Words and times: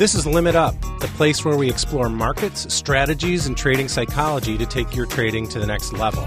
This 0.00 0.14
is 0.14 0.26
Limit 0.26 0.56
Up, 0.56 0.80
the 1.00 1.10
place 1.18 1.44
where 1.44 1.58
we 1.58 1.68
explore 1.68 2.08
markets, 2.08 2.72
strategies, 2.72 3.44
and 3.44 3.54
trading 3.54 3.86
psychology 3.86 4.56
to 4.56 4.64
take 4.64 4.96
your 4.96 5.04
trading 5.04 5.46
to 5.48 5.58
the 5.58 5.66
next 5.66 5.92
level. 5.92 6.22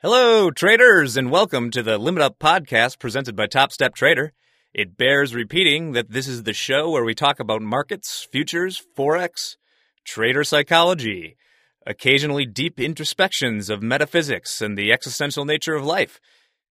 Hello, 0.00 0.52
traders, 0.52 1.16
and 1.16 1.32
welcome 1.32 1.72
to 1.72 1.82
the 1.82 1.98
Limit 1.98 2.22
Up 2.22 2.38
podcast 2.38 3.00
presented 3.00 3.34
by 3.34 3.48
Top 3.48 3.72
Step 3.72 3.96
Trader. 3.96 4.32
It 4.72 4.96
bears 4.96 5.34
repeating 5.34 5.90
that 5.94 6.12
this 6.12 6.28
is 6.28 6.44
the 6.44 6.52
show 6.52 6.88
where 6.88 7.04
we 7.04 7.16
talk 7.16 7.40
about 7.40 7.62
markets, 7.62 8.28
futures, 8.30 8.80
forex, 8.96 9.56
trader 10.04 10.44
psychology, 10.44 11.36
occasionally 11.86 12.46
deep 12.46 12.78
introspections 12.78 13.70
of 13.70 13.82
metaphysics 13.82 14.60
and 14.60 14.76
the 14.76 14.92
existential 14.92 15.44
nature 15.44 15.74
of 15.74 15.84
life. 15.84 16.20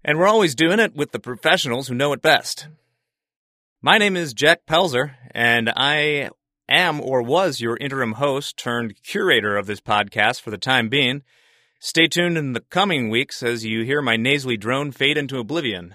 And 0.05 0.19
we're 0.19 0.29
always 0.29 0.55
doing 0.55 0.79
it 0.79 0.95
with 0.95 1.13
the 1.13 1.19
professionals 1.19 1.89
who 1.89 1.95
know 1.95 2.13
it 2.13 2.23
best. 2.23 2.69
My 3.83 3.99
name 3.99 4.16
is 4.16 4.35
Jack 4.35 4.66
Pelzer, 4.66 5.15
and 5.33 5.71
I 5.77 6.30
am 6.69 7.01
or 7.01 7.23
was 7.23 7.61
your 7.61 7.77
interim 7.77 8.13
host 8.13 8.57
turned 8.57 9.03
curator 9.03 9.57
of 9.57 9.66
this 9.66 9.80
podcast 9.80 10.41
for 10.41 10.51
the 10.51 10.59
time 10.59 10.89
being. 10.89 11.23
Stay 11.79 12.09
tuned 12.09 12.38
in 12.38 12.52
the 12.52 12.61
coming 12.61 13.11
weeks 13.11 13.43
as 13.43 13.65
you 13.65 13.85
hear 13.85 14.01
my 14.01 14.16
nasally 14.16 14.57
drone 14.57 14.91
fade 14.91 15.19
into 15.19 15.38
oblivion. 15.38 15.95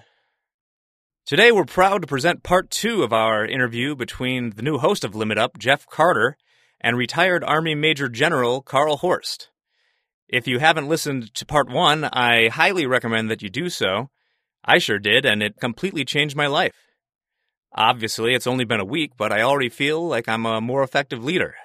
Today, 1.25 1.51
we're 1.51 1.65
proud 1.65 2.01
to 2.01 2.07
present 2.07 2.43
part 2.43 2.69
two 2.69 3.03
of 3.03 3.13
our 3.13 3.45
interview 3.45 3.95
between 3.95 4.51
the 4.51 4.61
new 4.61 4.77
host 4.77 5.03
of 5.03 5.15
Limit 5.15 5.37
Up, 5.37 5.57
Jeff 5.57 5.85
Carter, 5.87 6.37
and 6.81 6.97
retired 6.97 7.43
Army 7.43 7.75
Major 7.75 8.09
General 8.09 8.61
Carl 8.61 8.97
Horst. 8.97 9.49
If 10.27 10.47
you 10.47 10.59
haven't 10.59 10.89
listened 10.89 11.33
to 11.35 11.45
part 11.45 11.69
one, 11.69 12.05
I 12.05 12.49
highly 12.49 12.85
recommend 12.85 13.29
that 13.29 13.41
you 13.41 13.49
do 13.49 13.69
so. 13.69 14.09
I 14.65 14.79
sure 14.79 14.99
did, 14.99 15.25
and 15.25 15.41
it 15.43 15.59
completely 15.59 16.03
changed 16.05 16.35
my 16.35 16.47
life. 16.47 16.73
Obviously, 17.73 18.33
it's 18.33 18.47
only 18.47 18.65
been 18.65 18.79
a 18.79 18.85
week, 18.85 19.11
but 19.17 19.31
I 19.31 19.41
already 19.41 19.69
feel 19.69 20.05
like 20.05 20.27
I'm 20.27 20.45
a 20.45 20.59
more 20.59 20.83
effective 20.83 21.23
leader. 21.23 21.55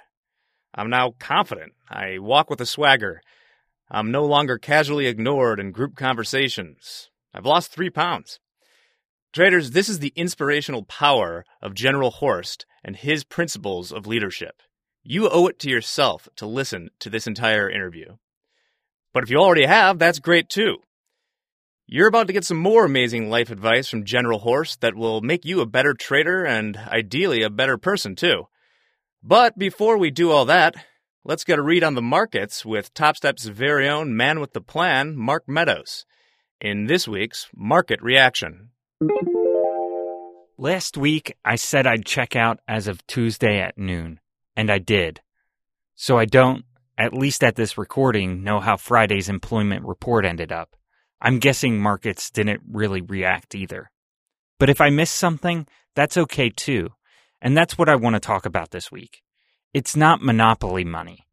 I'm 0.75 0.91
now 0.91 1.15
confident. 1.19 1.73
I 1.89 2.19
walk 2.19 2.51
with 2.51 2.61
a 2.61 2.67
swagger. 2.67 3.23
I'm 3.91 4.11
no 4.11 4.25
longer 4.25 4.59
casually 4.59 5.07
ignored 5.07 5.59
in 5.59 5.73
group 5.73 5.97
conversations. 5.97 7.09
I've 7.33 7.47
lost 7.47 7.73
three 7.73 7.91
pounds. 7.91 8.41
Traders, 9.33 9.73
this 9.73 9.89
is 9.89 9.99
the 9.99 10.13
inspirational 10.17 10.85
power 10.85 11.45
of 11.61 11.75
General 11.75 12.11
Horst 12.11 12.67
and 12.83 12.97
his 12.97 13.23
principles 13.23 13.93
of 13.93 14.07
leadership. 14.07 14.63
You 15.09 15.29
owe 15.29 15.47
it 15.47 15.61
to 15.61 15.71
yourself 15.71 16.29
to 16.35 16.47
listen 16.47 16.91
to 16.99 17.09
this 17.09 17.29
entire 17.29 17.71
interview. 17.71 18.17
But 19.13 19.23
if 19.23 19.31
you 19.31 19.37
already 19.37 19.65
have, 19.65 20.01
that's 20.01 20.19
great 20.19 20.49
too. 20.49 20.79
You're 21.87 22.09
about 22.09 22.27
to 22.27 22.33
get 22.33 22.45
some 22.45 22.57
more 22.57 22.85
amazing 22.85 23.31
life 23.31 23.49
advice 23.49 23.89
from 23.89 24.05
General 24.05 24.41
Horst 24.41 24.81
that 24.81 24.97
will 24.97 25.21
make 25.21 25.45
you 25.45 25.61
a 25.61 25.67
better 25.67 25.95
trader 25.95 26.45
and 26.45 26.77
ideally 26.77 27.43
a 27.43 27.51
better 27.51 27.79
person 27.79 28.17
too. 28.17 28.49
But 29.23 29.57
before 29.57 29.97
we 29.97 30.11
do 30.11 30.33
all 30.33 30.45
that, 30.47 30.75
let's 31.25 31.45
get 31.45 31.61
a 31.61 31.63
read 31.63 31.85
on 31.85 31.95
the 31.95 32.03
markets 32.03 32.67
with 32.67 32.93
TopStep's 32.93 33.47
very 33.47 33.89
own 33.89 34.17
man 34.17 34.41
with 34.41 34.55
the 34.55 34.61
plan, 34.61 35.17
Mark 35.17 35.45
Meadows, 35.47 36.05
in 36.61 36.87
this 36.87 37.07
week's 37.07 37.47
Market 37.55 38.03
Reaction. 38.03 38.71
Last 40.59 40.97
week, 40.97 41.37
I 41.45 41.55
said 41.55 41.87
I'd 41.87 42.05
check 42.05 42.35
out 42.35 42.59
as 42.67 42.89
of 42.89 43.07
Tuesday 43.07 43.61
at 43.61 43.79
noon, 43.79 44.19
and 44.57 44.71
I 44.71 44.79
did. 44.79 45.21
So 45.95 46.19
I 46.19 46.25
don't, 46.25 46.65
at 46.99 47.13
least 47.13 47.45
at 47.45 47.57
this 47.57 47.77
recording, 47.79 48.43
know 48.43 48.61
how 48.61 48.77
Friday's 48.77 49.29
employment 49.29 49.85
report 49.85 50.25
ended 50.25 50.51
up. 50.51 50.75
I'm 51.21 51.39
guessing 51.39 51.79
markets 51.79 52.31
didn't 52.31 52.63
really 52.71 53.01
react 53.01 53.55
either. 53.55 53.91
But 54.59 54.71
if 54.71 54.81
I 54.81 54.91
missed 54.91 55.17
something, 55.17 55.67
that's 55.95 56.17
okay 56.17 56.51
too. 56.51 56.91
And 57.41 57.57
that's 57.57 57.77
what 57.77 57.89
I 57.89 57.97
want 57.97 58.15
to 58.15 58.21
talk 58.21 58.47
about 58.47 58.71
this 58.71 58.91
week. 58.91 59.23
It's 59.75 59.97
not 59.97 60.23
monopoly 60.23 60.85
money. 60.85 61.27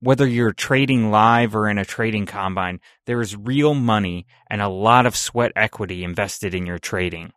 Whether 0.00 0.26
you're 0.26 0.52
trading 0.52 1.10
live 1.10 1.56
or 1.56 1.68
in 1.68 1.78
a 1.78 1.84
trading 1.84 2.26
combine, 2.26 2.80
there 3.06 3.22
is 3.22 3.36
real 3.36 3.72
money 3.72 4.26
and 4.50 4.60
a 4.60 4.68
lot 4.68 5.06
of 5.06 5.16
sweat 5.16 5.52
equity 5.56 6.04
invested 6.04 6.54
in 6.54 6.66
your 6.66 6.78
trading. 6.78 7.32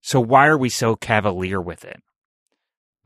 So 0.00 0.20
why 0.20 0.46
are 0.48 0.58
we 0.58 0.68
so 0.68 0.96
cavalier 0.96 1.60
with 1.60 1.84
it? 1.84 2.02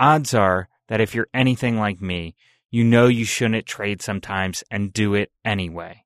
Odds 0.01 0.33
are 0.33 0.69
that 0.89 1.01
if 1.01 1.15
you're 1.15 1.29
anything 1.35 1.79
like 1.79 2.01
me, 2.01 2.35
you 2.71 2.85
know 2.85 3.07
you 3.07 3.25
shouldn't 3.25 3.67
trade 3.67 4.03
sometimes 4.03 4.65
and 4.71 4.93
do 4.93 5.15
it 5.15 5.31
anyway. 5.45 6.05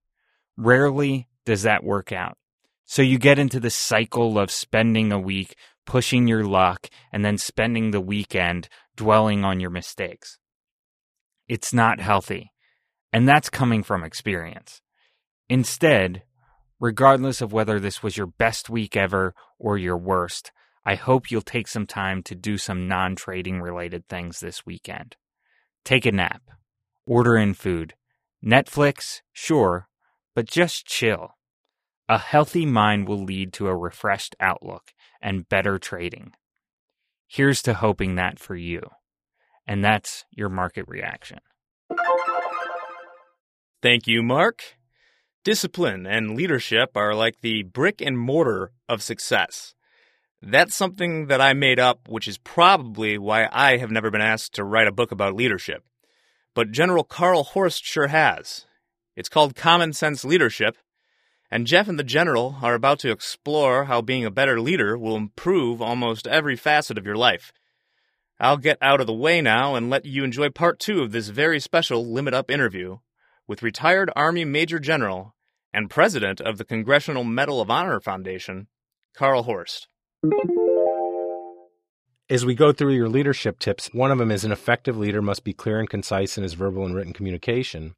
Rarely 0.56 1.28
does 1.47 1.62
that 1.62 1.84
work 1.84 2.12
out. 2.12 2.37
So 2.84 3.03
you 3.03 3.19
get 3.19 3.38
into 3.38 3.61
the 3.61 3.71
cycle 3.71 4.38
of 4.38 4.50
spending 4.50 5.12
a 5.12 5.19
week 5.19 5.56
pushing 5.87 6.28
your 6.28 6.44
luck 6.44 6.88
and 7.12 7.25
then 7.25 7.38
spending 7.38 7.91
the 7.91 8.00
weekend 8.00 8.69
dwelling 8.97 9.44
on 9.44 9.61
your 9.61 9.71
mistakes. 9.71 10.38
It's 11.49 11.72
not 11.72 12.00
healthy. 12.00 12.53
And 13.12 13.27
that's 13.27 13.49
coming 13.49 13.83
from 13.83 14.05
experience. 14.05 14.83
Instead, 15.49 16.22
regardless 16.78 17.41
of 17.41 17.53
whether 17.53 17.81
this 17.81 18.03
was 18.03 18.17
your 18.17 18.27
best 18.27 18.69
week 18.69 18.97
ever 18.97 19.34
or 19.59 19.78
your 19.78 19.97
worst, 19.97 20.53
I 20.88 20.94
hope 20.94 21.31
you'll 21.31 21.43
take 21.43 21.69
some 21.69 21.87
time 21.87 22.22
to 22.22 22.34
do 22.34 22.56
some 22.56 22.88
non 22.88 23.15
trading 23.15 23.60
related 23.60 24.09
things 24.09 24.41
this 24.41 24.65
weekend. 24.65 25.16
Take 25.84 26.06
a 26.06 26.12
nap. 26.12 26.41
Order 27.04 27.37
in 27.37 27.53
food. 27.53 27.93
Netflix, 28.43 29.21
sure, 29.31 29.87
but 30.34 30.47
just 30.47 30.87
chill. 30.87 31.34
A 32.09 32.16
healthy 32.16 32.65
mind 32.65 33.06
will 33.06 33.22
lead 33.22 33.53
to 33.53 33.66
a 33.66 33.76
refreshed 33.76 34.34
outlook 34.41 34.94
and 35.21 35.47
better 35.47 35.78
trading. 35.78 36.32
Here's 37.26 37.60
to 37.65 37.75
hoping 37.75 38.15
that 38.15 38.38
for 38.38 38.56
you. 38.56 38.81
And 39.66 39.84
that's 39.84 40.25
your 40.31 40.49
market 40.49 40.87
reaction. 40.88 41.41
Thank 43.82 44.06
you, 44.06 44.22
Mark. 44.22 44.62
Discipline 45.44 46.06
and 46.06 46.34
leadership 46.34 46.93
are 46.94 47.15
like 47.15 47.43
the 47.43 47.62
brick 47.62 48.00
and 48.00 48.19
mortar 48.19 48.72
of 48.88 49.03
success. 49.03 49.75
That's 50.41 50.75
something 50.75 51.26
that 51.26 51.41
I 51.41 51.53
made 51.53 51.81
up, 51.81 52.09
which 52.09 52.28
is 52.28 52.38
probably 52.38 53.19
why 53.19 53.49
I 53.50 53.78
have 53.78 53.91
never 53.91 54.10
been 54.10 54.21
asked 54.21 54.54
to 54.54 54.65
write 54.65 54.87
a 54.87 54.93
book 54.93 55.10
about 55.10 55.34
leadership. 55.34 55.84
But 56.54 56.71
General 56.71 57.03
Carl 57.03 57.43
Horst 57.43 57.84
sure 57.84 58.06
has. 58.09 58.66
It's 59.16 59.28
called 59.28 59.56
Common 59.56 59.93
Sense 59.93 60.25
Leadership, 60.25 60.76
and 61.50 61.66
Jeff 61.66 61.88
and 61.88 61.99
the 61.99 62.04
General 62.04 62.56
are 62.62 62.75
about 62.75 63.00
to 63.00 63.10
explore 63.10 63.87
how 63.87 64.00
being 64.00 64.25
a 64.25 64.31
better 64.31 64.60
leader 64.60 64.97
will 64.97 65.16
improve 65.16 65.82
almost 65.82 66.28
every 66.28 66.55
facet 66.55 66.99
of 66.99 67.06
your 67.06 67.16
life. 67.16 67.53
I'll 68.38 68.59
get 68.59 68.78
out 68.81 69.00
of 69.00 69.09
the 69.09 69.15
way 69.15 69.41
now 69.41 69.75
and 69.75 69.91
let 69.91 70.05
you 70.05 70.22
enjoy 70.22 70.50
part 70.50 70.78
two 70.78 71.00
of 71.03 71.10
this 71.10 71.28
very 71.28 71.59
special 71.59 72.06
Limit 72.06 72.32
Up 72.32 72.49
interview 72.49 72.99
with 73.49 73.62
retired 73.62 74.10
Army 74.15 74.44
Major 74.44 74.78
General 74.78 75.34
and 75.72 75.91
President 75.91 76.41
of 76.41 76.59
the 76.59 76.65
Congressional 76.65 77.25
Medal 77.25 77.60
of 77.60 77.70
Honor 77.70 77.99
Foundation, 77.99 78.69
Carl 79.15 79.43
Horst. 79.43 79.88
As 82.31 82.45
we 82.45 82.55
go 82.55 82.73
through 82.73 82.95
your 82.95 83.09
leadership 83.09 83.59
tips, 83.59 83.89
one 83.93 84.11
of 84.11 84.19
them 84.19 84.31
is 84.31 84.45
an 84.45 84.53
effective 84.53 84.97
leader 84.99 85.23
must 85.23 85.45
be 85.45 85.53
clear 85.53 85.79
and 85.79 85.89
concise 85.89 86.37
in 86.37 86.43
his 86.43 86.55
verbal 86.55 86.84
and 86.84 86.95
written 86.95 87.12
communication. 87.12 87.95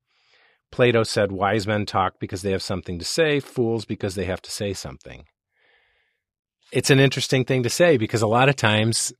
Plato 0.71 1.03
said, 1.03 1.33
Wise 1.33 1.67
men 1.67 1.85
talk 1.87 2.21
because 2.21 2.43
they 2.43 2.53
have 2.53 2.63
something 2.63 2.99
to 2.99 3.05
say, 3.05 3.41
fools 3.41 3.85
because 3.85 4.15
they 4.15 4.27
have 4.27 4.41
to 4.43 4.51
say 4.51 4.73
something. 4.73 5.25
It's 6.73 6.91
an 6.91 7.01
interesting 7.01 7.45
thing 7.45 7.65
to 7.65 7.71
say 7.71 7.97
because 7.97 8.23
a 8.23 8.29
lot 8.29 8.49
of 8.49 8.55
times 8.55 9.13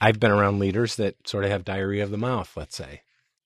I've 0.00 0.20
been 0.20 0.30
around 0.30 0.58
leaders 0.58 0.96
that 0.96 1.16
sort 1.26 1.44
of 1.44 1.50
have 1.50 1.64
diarrhea 1.64 2.02
of 2.02 2.10
the 2.10 2.18
mouth, 2.18 2.54
let's 2.56 2.76
say. 2.76 3.02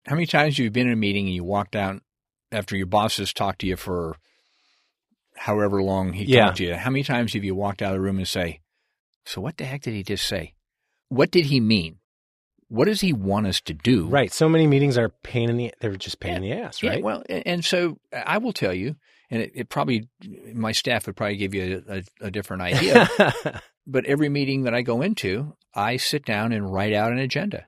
How 0.07 0.17
many 0.17 0.27
times 0.27 0.57
have 0.57 0.65
you 0.65 0.71
been 0.71 0.89
in 0.89 0.93
a 0.93 0.97
meeting 0.97 1.27
and 1.27 1.35
you 1.35 1.45
walked 1.45 1.77
out 1.77 2.03
after 2.51 2.77
your 2.77 2.87
boss 2.87 3.19
has 3.19 3.33
talked 3.33 3.61
to 3.61 3.67
you 3.67 3.77
for 3.77 4.17
however 5.37 5.81
long 5.83 6.15
he 6.15 6.25
Yeah. 6.25 6.47
talked 6.47 6.57
to 6.57 6.65
you? 6.65 6.75
How 6.75 6.91
many 6.91 7.05
times 7.05 7.35
have 7.35 7.45
you 7.45 7.55
walked 7.55 7.83
out 7.83 7.93
of 7.93 7.99
the 7.99 8.00
room 8.00 8.19
and 8.19 8.27
say, 8.27 8.61
So 9.26 9.41
what 9.41 9.56
the 9.56 9.65
heck 9.65 9.82
did 9.82 9.94
he 9.94 10.03
just 10.03 10.26
say? 10.26 10.55
What 11.09 11.31
did 11.31 11.47
he 11.47 11.61
mean? 11.61 11.99
What 12.69 12.87
does 12.87 13.00
he 13.03 13.12
want 13.12 13.47
us 13.47 13.61
to 13.62 13.75
do? 13.75 14.06
Right. 14.09 14.32
So 14.32 14.49
many 14.49 14.67
meetings 14.67 14.99
are 14.99 15.09
pain 15.09 15.50
in 15.50 15.56
the 15.56 15.73
they're 15.81 15.97
just 15.97 16.19
pain 16.19 16.35
in 16.35 16.43
the 16.43 16.53
ass, 16.53 16.82
Yeah, 16.82 16.91
right? 16.91 17.03
well, 17.03 17.23
and 17.29 17.65
so 17.65 17.99
I 18.12 18.38
will 18.38 18.53
tell 18.53 18.73
you, 18.75 18.97
and 19.31 19.43
it, 19.43 19.53
it 19.55 19.69
probably, 19.69 20.09
my 20.53 20.73
staff 20.73 21.06
would 21.06 21.17
probably 21.17 21.37
give 21.37 21.55
you 21.55 21.82
a, 21.88 21.99
a, 21.99 22.03
a 22.26 22.31
different 22.31 22.62
idea. 22.62 23.09
but 23.87 24.05
every 24.06 24.29
meeting 24.29 24.62
that 24.62 24.75
I 24.75 24.82
go 24.82 25.03
into, 25.03 25.55
I 25.75 25.99
sit 25.99 26.25
down 26.25 26.53
and 26.53 26.73
write 26.73 26.93
out 26.94 27.12
an 27.12 27.19
agenda. 27.19 27.67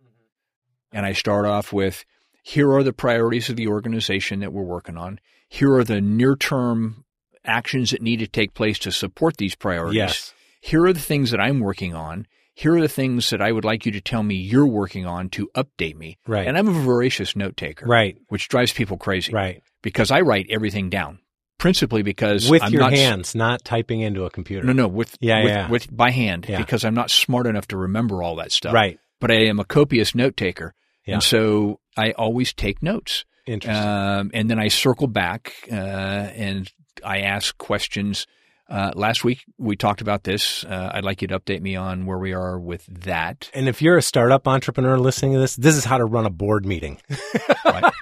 And 0.92 1.04
I 1.04 1.12
start 1.12 1.44
off 1.44 1.72
with 1.72 2.04
here 2.42 2.72
are 2.72 2.82
the 2.82 2.92
priorities 2.92 3.50
of 3.50 3.56
the 3.56 3.68
organization 3.68 4.40
that 4.40 4.52
we're 4.52 4.62
working 4.62 4.96
on. 4.96 5.20
Here 5.48 5.74
are 5.74 5.84
the 5.84 6.00
near 6.00 6.36
term 6.36 7.04
actions 7.44 7.90
that 7.90 8.02
need 8.02 8.18
to 8.20 8.26
take 8.26 8.54
place 8.54 8.78
to 8.80 8.90
support 8.92 9.36
these 9.36 9.54
priorities. 9.54 9.96
yes. 9.96 10.32
Here 10.66 10.84
are 10.84 10.92
the 10.92 11.00
things 11.00 11.30
that 11.30 11.40
I'm 11.40 11.60
working 11.60 11.94
on. 11.94 12.26
Here 12.54 12.74
are 12.74 12.80
the 12.80 12.88
things 12.88 13.30
that 13.30 13.40
I 13.42 13.52
would 13.52 13.64
like 13.64 13.86
you 13.86 13.92
to 13.92 14.00
tell 14.00 14.22
me 14.22 14.34
you're 14.34 14.66
working 14.66 15.06
on 15.06 15.28
to 15.30 15.48
update 15.54 15.94
me. 15.96 16.18
Right. 16.26 16.46
And 16.48 16.56
I'm 16.58 16.68
a 16.68 16.72
voracious 16.72 17.36
note 17.36 17.56
taker, 17.56 17.86
Right. 17.86 18.16
which 18.28 18.48
drives 18.48 18.72
people 18.72 18.96
crazy 18.96 19.32
Right. 19.32 19.62
because 19.82 20.10
I 20.10 20.20
write 20.22 20.46
everything 20.50 20.90
down. 20.90 21.18
principally 21.58 22.02
because 22.02 22.50
with 22.50 22.62
I'm 22.62 22.70
your 22.70 22.82
not 22.82 22.92
hands, 22.92 23.34
not 23.34 23.64
typing 23.64 24.02
into 24.02 24.24
a 24.24 24.30
computer. 24.30 24.66
No, 24.66 24.74
no, 24.74 24.88
with 24.88 25.16
Yeah, 25.20 25.42
with, 25.42 25.52
yeah. 25.52 25.68
with 25.70 25.96
by 25.96 26.10
hand 26.10 26.44
Yeah. 26.46 26.58
because 26.58 26.84
I'm 26.84 26.92
not 26.92 27.10
smart 27.10 27.46
enough 27.46 27.66
to 27.68 27.78
remember 27.78 28.22
all 28.22 28.36
that 28.36 28.52
stuff. 28.52 28.74
Right. 28.74 28.98
But 29.20 29.30
I 29.30 29.46
am 29.46 29.58
a 29.58 29.64
copious 29.64 30.14
note 30.14 30.36
taker, 30.36 30.74
Yeah. 31.06 31.14
and 31.14 31.22
so 31.22 31.80
I 31.96 32.10
always 32.12 32.52
take 32.52 32.82
notes. 32.82 33.24
Interesting. 33.46 33.88
Um, 33.88 34.30
and 34.34 34.50
then 34.50 34.58
I 34.58 34.68
circle 34.68 35.06
back 35.06 35.54
uh, 35.72 35.74
and 35.74 36.70
I 37.02 37.20
ask 37.20 37.56
questions. 37.56 38.26
Uh, 38.68 38.90
last 38.96 39.22
week 39.24 39.44
we 39.58 39.76
talked 39.76 40.00
about 40.00 40.24
this. 40.24 40.64
Uh, 40.64 40.90
I'd 40.92 41.04
like 41.04 41.22
you 41.22 41.28
to 41.28 41.38
update 41.38 41.60
me 41.62 41.76
on 41.76 42.04
where 42.04 42.18
we 42.18 42.32
are 42.32 42.58
with 42.58 42.84
that. 43.04 43.48
and 43.54 43.68
if 43.68 43.80
you're 43.80 43.96
a 43.96 44.02
startup 44.02 44.48
entrepreneur 44.48 44.98
listening 44.98 45.34
to 45.34 45.38
this, 45.38 45.54
this 45.56 45.76
is 45.76 45.84
how 45.84 45.98
to 45.98 46.04
run 46.04 46.26
a 46.26 46.30
board 46.30 46.66
meeting. 46.66 46.98
Right. 47.64 47.92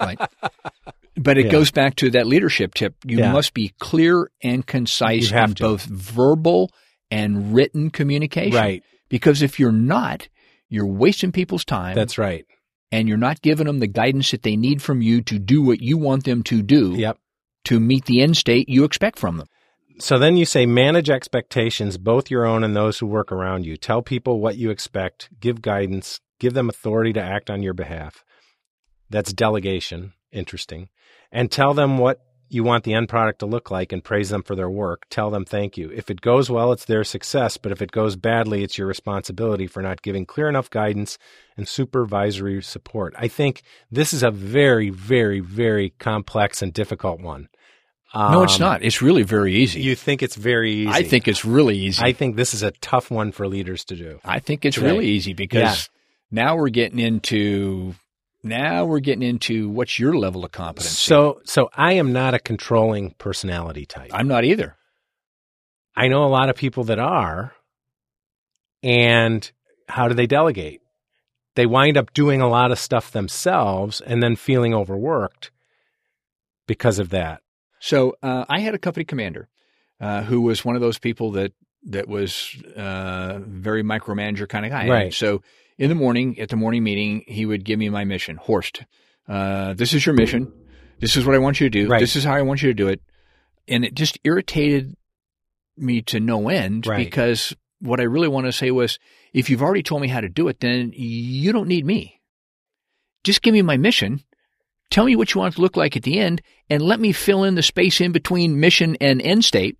right. 0.00 0.18
But 1.16 1.38
it 1.38 1.46
Yeah. 1.46 1.52
goes 1.52 1.70
back 1.70 1.96
to 1.96 2.10
that 2.10 2.26
leadership 2.26 2.74
tip. 2.74 2.94
You 3.04 3.18
Yeah. 3.18 3.32
must 3.32 3.54
be 3.54 3.72
clear 3.80 4.30
and 4.42 4.66
concise 4.66 5.30
in 5.32 5.54
to. 5.54 5.62
both 5.62 5.84
verbal 5.84 6.70
and 7.10 7.54
written 7.54 7.90
communication. 7.90 8.54
Right. 8.54 8.82
Because 9.08 9.42
if 9.42 9.58
you're 9.58 9.72
not, 9.72 10.28
you're 10.68 10.86
wasting 10.86 11.32
people's 11.32 11.64
time 11.64 11.94
That's 11.94 12.18
right. 12.18 12.44
and 12.92 13.08
you're 13.08 13.16
not 13.16 13.40
giving 13.42 13.66
them 13.66 13.78
the 13.80 13.86
guidance 13.86 14.30
that 14.32 14.42
they 14.42 14.56
need 14.56 14.82
from 14.82 15.02
you 15.02 15.22
to 15.22 15.38
do 15.38 15.62
what 15.62 15.80
you 15.80 15.96
want 15.98 16.24
them 16.24 16.42
to 16.44 16.62
do 16.62 16.94
Yep. 16.96 17.18
To 17.68 17.78
meet 17.78 18.06
the 18.06 18.22
end 18.22 18.34
state 18.34 18.66
you 18.66 18.82
expect 18.82 19.18
from 19.18 19.36
them. 19.36 19.46
So 19.98 20.18
then 20.18 20.38
you 20.38 20.46
say 20.46 20.64
manage 20.64 21.10
expectations, 21.10 21.98
both 21.98 22.30
your 22.30 22.46
own 22.46 22.64
and 22.64 22.74
those 22.74 22.98
who 22.98 23.06
work 23.06 23.30
around 23.30 23.66
you. 23.66 23.76
Tell 23.76 24.00
people 24.00 24.40
what 24.40 24.56
you 24.56 24.70
expect, 24.70 25.28
give 25.38 25.60
guidance, 25.60 26.18
give 26.38 26.54
them 26.54 26.70
authority 26.70 27.12
to 27.12 27.20
act 27.20 27.50
on 27.50 27.62
your 27.62 27.74
behalf. 27.74 28.24
That's 29.10 29.34
delegation. 29.34 30.14
Interesting. 30.32 30.88
And 31.30 31.52
tell 31.52 31.74
them 31.74 31.98
what 31.98 32.22
you 32.48 32.64
want 32.64 32.84
the 32.84 32.94
end 32.94 33.10
product 33.10 33.40
to 33.40 33.46
look 33.46 33.70
like 33.70 33.92
and 33.92 34.02
praise 34.02 34.30
them 34.30 34.42
for 34.42 34.54
their 34.54 34.70
work. 34.70 35.04
Tell 35.10 35.30
them 35.30 35.44
thank 35.44 35.76
you. 35.76 35.90
If 35.90 36.10
it 36.10 36.22
goes 36.22 36.48
well, 36.48 36.72
it's 36.72 36.86
their 36.86 37.04
success, 37.04 37.58
but 37.58 37.72
if 37.72 37.82
it 37.82 37.92
goes 37.92 38.16
badly, 38.16 38.62
it's 38.62 38.78
your 38.78 38.86
responsibility 38.86 39.66
for 39.66 39.82
not 39.82 40.00
giving 40.00 40.24
clear 40.24 40.48
enough 40.48 40.70
guidance 40.70 41.18
and 41.56 41.68
supervisory 41.68 42.62
support. 42.62 43.14
I 43.18 43.28
think 43.28 43.62
this 43.90 44.14
is 44.14 44.22
a 44.22 44.30
very, 44.30 44.88
very, 44.88 45.40
very 45.40 45.90
complex 45.98 46.62
and 46.62 46.72
difficult 46.72 47.20
one. 47.20 47.48
No, 48.14 48.42
it's 48.42 48.54
Um, 48.54 48.60
not. 48.60 48.82
It's 48.82 49.02
really 49.02 49.22
very 49.22 49.54
easy. 49.54 49.80
You 49.80 49.94
think 49.94 50.22
it's 50.22 50.34
very 50.36 50.72
easy. 50.72 50.88
I 50.90 51.02
think 51.02 51.28
it's 51.28 51.44
really 51.44 51.76
easy. 51.76 52.02
I 52.02 52.12
think 52.12 52.36
this 52.36 52.54
is 52.54 52.62
a 52.62 52.70
tough 52.70 53.10
one 53.10 53.32
for 53.32 53.46
leaders 53.46 53.84
to 53.86 53.96
do. 53.96 54.20
I 54.24 54.38
think 54.38 54.64
it's 54.64 54.78
Right. 54.78 54.86
really 54.86 55.06
easy 55.06 55.34
because 55.34 55.90
now 56.30 56.56
we're 56.56 56.70
getting 56.70 56.98
into 56.98 57.94
now 58.42 58.84
we're 58.84 59.00
getting 59.00 59.22
into 59.28 59.68
what's 59.68 59.98
your 59.98 60.16
level 60.16 60.44
of 60.44 60.52
competency. 60.52 60.94
So, 60.94 61.40
so 61.44 61.70
I 61.74 61.94
am 61.94 62.12
not 62.12 62.34
a 62.34 62.38
controlling 62.38 63.10
personality 63.18 63.84
type. 63.84 64.10
I'm 64.14 64.28
not 64.28 64.44
either. 64.44 64.76
I 65.96 66.06
know 66.08 66.24
a 66.24 66.28
lot 66.30 66.48
of 66.48 66.54
people 66.56 66.84
that 66.84 66.98
are. 67.00 67.52
And 68.82 69.50
how 69.88 70.06
do 70.08 70.14
they 70.14 70.26
delegate? 70.28 70.80
They 71.56 71.66
wind 71.66 71.96
up 71.96 72.14
doing 72.14 72.40
a 72.40 72.48
lot 72.48 72.70
of 72.70 72.78
stuff 72.78 73.10
themselves 73.10 74.00
and 74.00 74.22
then 74.22 74.36
feeling 74.36 74.72
overworked 74.72 75.50
because 76.68 77.00
of 77.00 77.10
that. 77.10 77.42
So 77.80 78.16
uh, 78.22 78.44
I 78.48 78.60
had 78.60 78.74
a 78.74 78.78
company 78.78 79.04
commander 79.04 79.48
uh, 80.00 80.22
who 80.22 80.40
was 80.42 80.64
one 80.64 80.74
of 80.74 80.80
those 80.80 80.98
people 80.98 81.32
that 81.32 81.52
that 81.84 82.08
was 82.08 82.56
uh, 82.76 83.38
very 83.46 83.82
micromanager 83.82 84.48
kind 84.48 84.66
of 84.66 84.72
guy. 84.72 84.88
Right. 84.88 85.14
So 85.14 85.42
in 85.78 85.88
the 85.88 85.94
morning 85.94 86.38
at 86.40 86.48
the 86.48 86.56
morning 86.56 86.82
meeting, 86.82 87.24
he 87.26 87.46
would 87.46 87.64
give 87.64 87.78
me 87.78 87.88
my 87.88 88.04
mission. 88.04 88.36
Horst, 88.36 88.82
uh, 89.28 89.74
this 89.74 89.94
is 89.94 90.04
your 90.04 90.14
mission. 90.14 90.52
This 90.98 91.16
is 91.16 91.24
what 91.24 91.36
I 91.36 91.38
want 91.38 91.60
you 91.60 91.70
to 91.70 91.70
do. 91.70 91.88
Right. 91.88 92.00
This 92.00 92.16
is 92.16 92.24
how 92.24 92.34
I 92.34 92.42
want 92.42 92.62
you 92.62 92.68
to 92.70 92.74
do 92.74 92.88
it. 92.88 93.00
And 93.68 93.84
it 93.84 93.94
just 93.94 94.18
irritated 94.24 94.96
me 95.76 96.02
to 96.02 96.18
no 96.18 96.48
end 96.48 96.86
Right. 96.86 96.98
because 96.98 97.54
what 97.80 98.00
I 98.00 98.04
really 98.04 98.26
wanted 98.26 98.48
to 98.48 98.52
say 98.52 98.72
was, 98.72 98.98
if 99.32 99.48
you've 99.48 99.62
already 99.62 99.84
told 99.84 100.02
me 100.02 100.08
how 100.08 100.20
to 100.20 100.28
do 100.28 100.48
it, 100.48 100.58
then 100.58 100.90
you 100.94 101.52
don't 101.52 101.68
need 101.68 101.86
me. 101.86 102.20
Just 103.22 103.42
give 103.42 103.52
me 103.52 103.62
my 103.62 103.76
mission. 103.76 104.20
Tell 104.90 105.04
me 105.04 105.16
what 105.16 105.34
you 105.34 105.40
want 105.40 105.54
it 105.54 105.56
to 105.56 105.62
look 105.62 105.76
like 105.76 105.96
at 105.96 106.02
the 106.02 106.18
end 106.18 106.40
and 106.70 106.82
let 106.82 107.00
me 107.00 107.12
fill 107.12 107.44
in 107.44 107.54
the 107.54 107.62
space 107.62 108.00
in 108.00 108.12
between 108.12 108.60
mission 108.60 108.96
and 109.00 109.20
end 109.20 109.44
state. 109.44 109.76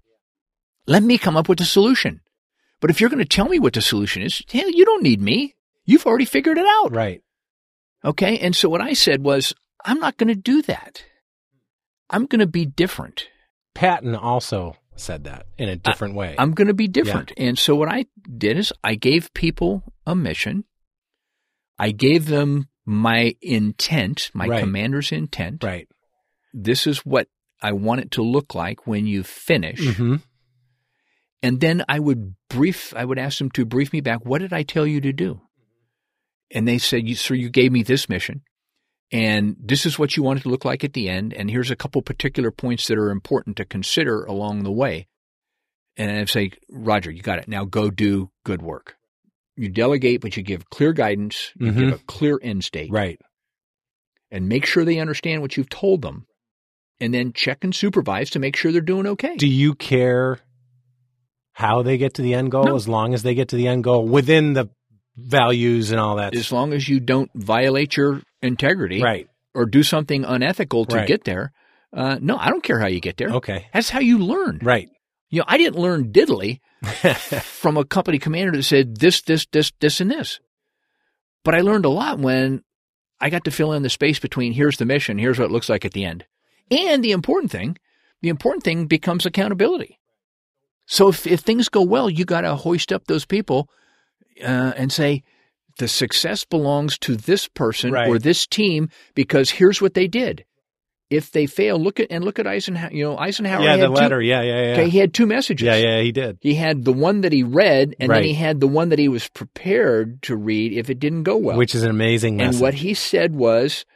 Let 0.86 1.02
me 1.02 1.18
come 1.18 1.36
up 1.36 1.48
with 1.48 1.60
a 1.60 1.64
solution. 1.66 2.20
But 2.80 2.90
if 2.90 3.00
you're 3.00 3.10
going 3.10 3.18
to 3.22 3.28
tell 3.28 3.48
me 3.48 3.58
what 3.58 3.72
the 3.72 3.82
solution 3.82 4.22
is, 4.22 4.42
hell, 4.50 4.70
you 4.70 4.84
don't 4.84 5.02
need 5.02 5.20
me. 5.20 5.54
You've 5.84 6.06
already 6.06 6.24
figured 6.24 6.58
it 6.58 6.66
out. 6.66 6.94
Right. 6.94 7.22
Okay. 8.04 8.38
And 8.38 8.54
so 8.54 8.68
what 8.68 8.80
I 8.80 8.92
said 8.92 9.22
was, 9.22 9.54
I'm 9.84 9.98
not 9.98 10.16
going 10.16 10.28
to 10.28 10.34
do 10.34 10.62
that. 10.62 11.04
I'm 12.10 12.26
going 12.26 12.40
to 12.40 12.46
be 12.46 12.66
different. 12.66 13.28
Patton 13.74 14.14
also 14.14 14.76
said 14.96 15.24
that 15.24 15.46
in 15.56 15.68
a 15.68 15.76
different 15.76 16.14
way. 16.14 16.34
I'm 16.38 16.52
going 16.52 16.68
to 16.68 16.74
be 16.74 16.88
different. 16.88 17.32
And 17.36 17.58
so 17.58 17.74
what 17.76 17.88
I 17.88 18.06
did 18.36 18.58
is 18.58 18.72
I 18.82 18.94
gave 18.94 19.32
people 19.34 19.92
a 20.06 20.14
mission. 20.14 20.64
I 21.78 21.92
gave 21.92 22.26
them 22.26 22.68
my 22.90 23.34
intent, 23.42 24.30
my 24.32 24.46
Right. 24.46 24.60
commander's 24.60 25.12
intent. 25.12 25.62
right. 25.62 25.86
This 26.54 26.86
is 26.86 27.00
what 27.04 27.28
I 27.60 27.72
want 27.72 28.00
it 28.00 28.10
to 28.12 28.22
look 28.22 28.54
like 28.54 28.86
when 28.86 29.06
you 29.06 29.22
finish. 29.22 29.96
hmm 29.96 30.16
And 31.42 31.60
then 31.60 31.84
I 31.88 31.98
would 32.00 32.34
brief, 32.48 32.94
I 32.96 33.04
would 33.04 33.18
ask 33.18 33.38
them 33.38 33.50
to 33.50 33.66
brief 33.66 33.92
me 33.92 34.00
back. 34.00 34.24
What 34.24 34.40
did 34.40 34.52
I 34.54 34.62
tell 34.62 34.86
you 34.86 35.00
to 35.02 35.12
do? 35.12 35.42
And 36.50 36.66
they 36.66 36.78
said, 36.78 37.06
sir, 37.18 37.34
you 37.34 37.50
gave 37.50 37.70
me 37.72 37.82
this 37.82 38.08
mission 38.08 38.40
and 39.12 39.56
this 39.60 39.84
is 39.84 39.98
what 39.98 40.16
you 40.16 40.22
want 40.22 40.40
it 40.40 40.42
to 40.44 40.48
look 40.48 40.64
like 40.64 40.82
at 40.82 40.94
the 40.94 41.08
end. 41.10 41.34
And 41.34 41.50
here's 41.50 41.70
a 41.70 41.76
couple 41.76 42.00
particular 42.02 42.50
points 42.50 42.86
that 42.88 42.96
are 42.98 43.10
important 43.10 43.56
to 43.58 43.64
consider 43.66 44.24
along 44.24 44.62
the 44.64 44.72
way. 44.72 45.08
And 45.98 46.10
I'd 46.10 46.28
say, 46.30 46.52
Roger, 46.70 47.10
you 47.10 47.20
got 47.22 47.38
it. 47.38 47.48
Now 47.48 47.64
go 47.66 47.90
do 47.90 48.30
good 48.44 48.62
work. 48.62 48.96
You 49.58 49.68
delegate, 49.68 50.20
but 50.20 50.36
you 50.36 50.42
give 50.42 50.70
clear 50.70 50.92
guidance. 50.92 51.52
You 51.58 51.72
Mhm. 51.72 51.78
give 51.78 51.92
a 51.94 52.04
clear 52.06 52.38
end 52.42 52.64
state 52.64 52.90
Right. 52.90 53.18
and 54.30 54.48
make 54.48 54.64
sure 54.64 54.84
they 54.84 54.98
understand 54.98 55.42
what 55.42 55.56
you've 55.56 55.68
told 55.68 56.02
them. 56.02 56.26
And 57.00 57.12
then 57.14 57.32
check 57.32 57.62
and 57.62 57.74
supervise 57.74 58.30
to 58.30 58.38
make 58.38 58.56
sure 58.56 58.72
they're 58.72 58.80
doing 58.80 59.06
okay. 59.06 59.36
Do 59.36 59.46
you 59.48 59.74
care 59.74 60.40
how 61.52 61.82
they 61.82 61.98
get 61.98 62.14
to 62.14 62.22
the 62.22 62.34
end 62.34 62.50
goal 62.50 62.64
No. 62.64 62.76
as 62.76 62.88
long 62.88 63.14
as 63.14 63.22
they 63.22 63.34
get 63.34 63.48
to 63.48 63.56
the 63.56 63.68
end 63.68 63.84
goal 63.84 64.06
within 64.06 64.52
the 64.54 64.68
values 65.16 65.90
and 65.90 66.00
all 66.00 66.16
that? 66.16 66.34
as 66.36 66.52
long 66.52 66.72
as 66.72 66.88
you 66.88 67.00
don't 67.00 67.30
violate 67.34 67.96
your 67.96 68.22
integrity 68.42 69.02
right. 69.02 69.28
or 69.54 69.66
do 69.66 69.82
something 69.82 70.24
unethical 70.24 70.84
to 70.86 70.96
Right. 70.96 71.08
get 71.08 71.24
there. 71.24 71.52
Uh, 71.92 72.18
no, 72.20 72.36
I 72.36 72.48
don't 72.50 72.62
care 72.62 72.78
how 72.80 72.86
you 72.86 73.00
get 73.00 73.16
there. 73.16 73.30
Okay. 73.30 73.66
That's 73.72 73.90
how 73.90 74.00
you 74.00 74.18
learn. 74.18 74.60
Right. 74.62 74.88
You 75.30 75.40
know, 75.40 75.44
I 75.48 75.58
didn't 75.58 75.78
learn 75.80 76.12
diddly 76.12 76.60
from 77.42 77.76
a 77.76 77.84
company 77.84 78.18
commander 78.18 78.52
that 78.56 78.62
said 78.62 78.96
this, 78.98 79.20
this, 79.22 79.46
this, 79.52 79.72
this, 79.80 80.00
and 80.00 80.10
this. 80.10 80.40
But 81.44 81.54
I 81.54 81.60
learned 81.60 81.84
a 81.84 81.90
lot 81.90 82.18
when 82.18 82.62
I 83.20 83.30
got 83.30 83.44
to 83.44 83.50
fill 83.50 83.72
in 83.72 83.82
the 83.82 83.90
space 83.90 84.18
between 84.18 84.52
here's 84.52 84.76
the 84.78 84.84
mission, 84.84 85.18
here's 85.18 85.38
what 85.38 85.46
it 85.46 85.50
looks 85.52 85.68
like 85.68 85.84
at 85.84 85.92
the 85.92 86.04
end. 86.04 86.24
And 86.70 87.02
the 87.02 87.12
important 87.12 87.50
thing, 87.50 87.78
the 88.22 88.28
important 88.28 88.62
thing 88.64 88.86
becomes 88.86 89.26
accountability. 89.26 89.98
So 90.86 91.08
if, 91.08 91.26
if 91.26 91.40
things 91.40 91.68
go 91.68 91.82
well, 91.82 92.08
you 92.08 92.24
got 92.24 92.42
to 92.42 92.54
hoist 92.56 92.92
up 92.92 93.06
those 93.06 93.24
people 93.26 93.68
uh, 94.42 94.72
and 94.76 94.92
say, 94.92 95.22
the 95.78 95.88
success 95.88 96.44
belongs 96.44 96.98
to 96.98 97.14
this 97.14 97.46
person 97.46 97.92
Right. 97.92 98.08
or 98.08 98.18
this 98.18 98.46
team 98.46 98.88
because 99.14 99.50
here's 99.50 99.80
what 99.80 99.94
they 99.94 100.08
did. 100.08 100.44
If 101.10 101.30
they 101.30 101.46
fail, 101.46 101.78
look 101.78 102.00
at 102.00 102.08
and 102.10 102.22
look 102.22 102.38
at 102.38 102.46
Eisenhower. 102.46 102.92
You 102.92 103.04
know, 103.04 103.16
Eisenhower. 103.16 103.62
yeah, 103.64 103.76
the 103.78 103.86
two- 103.86 103.92
letter. 103.92 104.20
Yeah, 104.20 104.42
yeah, 104.42 104.60
yeah. 104.66 104.72
Okay, 104.72 104.88
he 104.90 104.98
had 104.98 105.14
two 105.14 105.26
messages. 105.26 105.64
yeah, 105.64 105.76
yeah, 105.76 106.00
he 106.02 106.12
did. 106.12 106.36
He 106.42 106.54
had 106.54 106.84
the 106.84 106.92
one 106.92 107.22
that 107.22 107.32
he 107.32 107.42
read, 107.42 107.94
and 107.98 108.10
Right. 108.10 108.16
then 108.16 108.24
he 108.24 108.34
had 108.34 108.60
the 108.60 108.66
one 108.68 108.90
that 108.90 108.98
he 108.98 109.08
was 109.08 109.26
prepared 109.28 110.20
to 110.22 110.36
read 110.36 110.72
if 110.74 110.90
it 110.90 110.98
didn't 110.98 111.22
go 111.22 111.36
well. 111.38 111.56
Which 111.56 111.74
is 111.74 111.82
an 111.82 111.90
amazing 111.90 112.40
and 112.40 112.48
message. 112.48 112.60
what 112.60 112.74
he 112.74 112.92
said 112.92 113.34
was, 113.34 113.86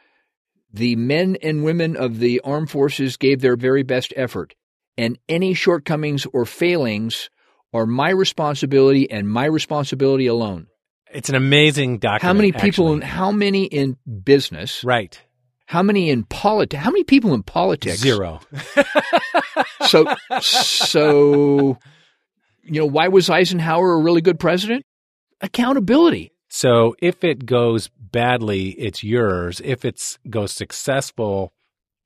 the 0.73 0.95
men 0.95 1.37
and 1.43 1.63
women 1.63 1.95
of 1.95 2.17
the 2.19 2.39
armed 2.43 2.71
forces 2.71 3.15
gave 3.17 3.41
their 3.41 3.55
very 3.55 3.83
best 3.83 4.11
effort, 4.15 4.55
and 4.97 5.19
any 5.29 5.53
shortcomings 5.53 6.25
or 6.33 6.45
failings 6.45 7.29
are 7.73 7.85
my 7.85 8.09
responsibility 8.09 9.09
and 9.11 9.29
my 9.29 9.45
responsibility 9.45 10.25
alone. 10.27 10.65
it's 11.11 11.29
an 11.29 11.35
amazing 11.35 11.99
document. 11.99 12.23
How 12.23 12.33
many 12.33 12.51
people? 12.51 12.87
actually. 12.87 12.93
In, 12.93 13.01
how 13.01 13.31
many 13.31 13.65
in 13.65 13.97
business? 14.23 14.83
Right. 14.83 15.21
How 15.65 15.81
many 15.81 16.09
in 16.09 16.23
politics? 16.25 16.83
How 16.83 16.91
many 16.91 17.03
people 17.03 17.33
in 17.33 17.43
politics? 17.43 17.97
Zero. 17.97 18.39
So, 19.87 20.05
so, 20.41 21.77
you 22.63 22.79
know, 22.79 22.85
why 22.85 23.09
was 23.09 23.29
Eisenhower 23.29 23.93
a 23.93 24.01
really 24.01 24.21
good 24.21 24.39
president? 24.39 24.85
Accountability. 25.41 26.31
So 26.49 26.95
if 26.99 27.23
it 27.23 27.45
goes 27.45 27.89
badly, 27.99 28.69
it's 28.69 29.03
yours. 29.03 29.61
If 29.63 29.85
it 29.85 30.17
goes 30.29 30.53
successful, 30.53 31.53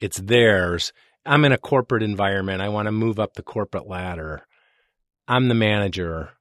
it's 0.02 0.18
theirs. 0.18 0.92
I'm 1.26 1.46
in 1.46 1.52
a 1.52 1.58
corporate 1.58 2.04
environment. 2.04 2.62
I 2.62 2.70
want 2.70 2.88
to 2.88 2.92
move 2.92 3.20
up 3.20 3.36
the 3.36 3.44
corporate 3.44 3.88
ladder. 3.88 4.46
I'm 5.28 5.50
the 5.50 5.54
manager. 5.54 6.32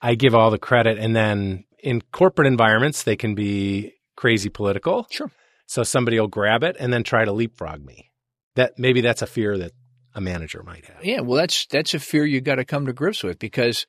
I 0.00 0.14
give 0.14 0.34
all 0.34 0.50
the 0.50 0.58
credit. 0.58 0.98
And 0.98 1.16
then 1.16 1.64
in 1.82 2.02
corporate 2.12 2.46
environments, 2.46 3.02
they 3.02 3.16
can 3.16 3.34
be 3.34 3.94
crazy 4.16 4.48
political. 4.48 5.06
Sure. 5.10 5.30
So 5.72 5.84
somebody 5.84 6.20
will 6.20 6.28
grab 6.28 6.62
it 6.64 6.76
and 6.78 6.92
then 6.92 7.02
try 7.02 7.24
to 7.24 7.32
leapfrog 7.32 7.82
me. 7.82 8.10
That 8.56 8.78
maybe 8.78 9.00
that's 9.00 9.22
a 9.22 9.26
fear 9.26 9.56
that 9.56 9.72
a 10.14 10.20
manager 10.20 10.62
might 10.62 10.84
have. 10.84 11.02
Yeah, 11.02 11.20
well, 11.20 11.38
that's 11.38 11.64
that's 11.64 11.94
a 11.94 11.98
fear 11.98 12.26
you 12.26 12.42
got 12.42 12.56
to 12.56 12.64
come 12.66 12.84
to 12.84 12.92
grips 12.92 13.22
with 13.22 13.38
because 13.38 13.86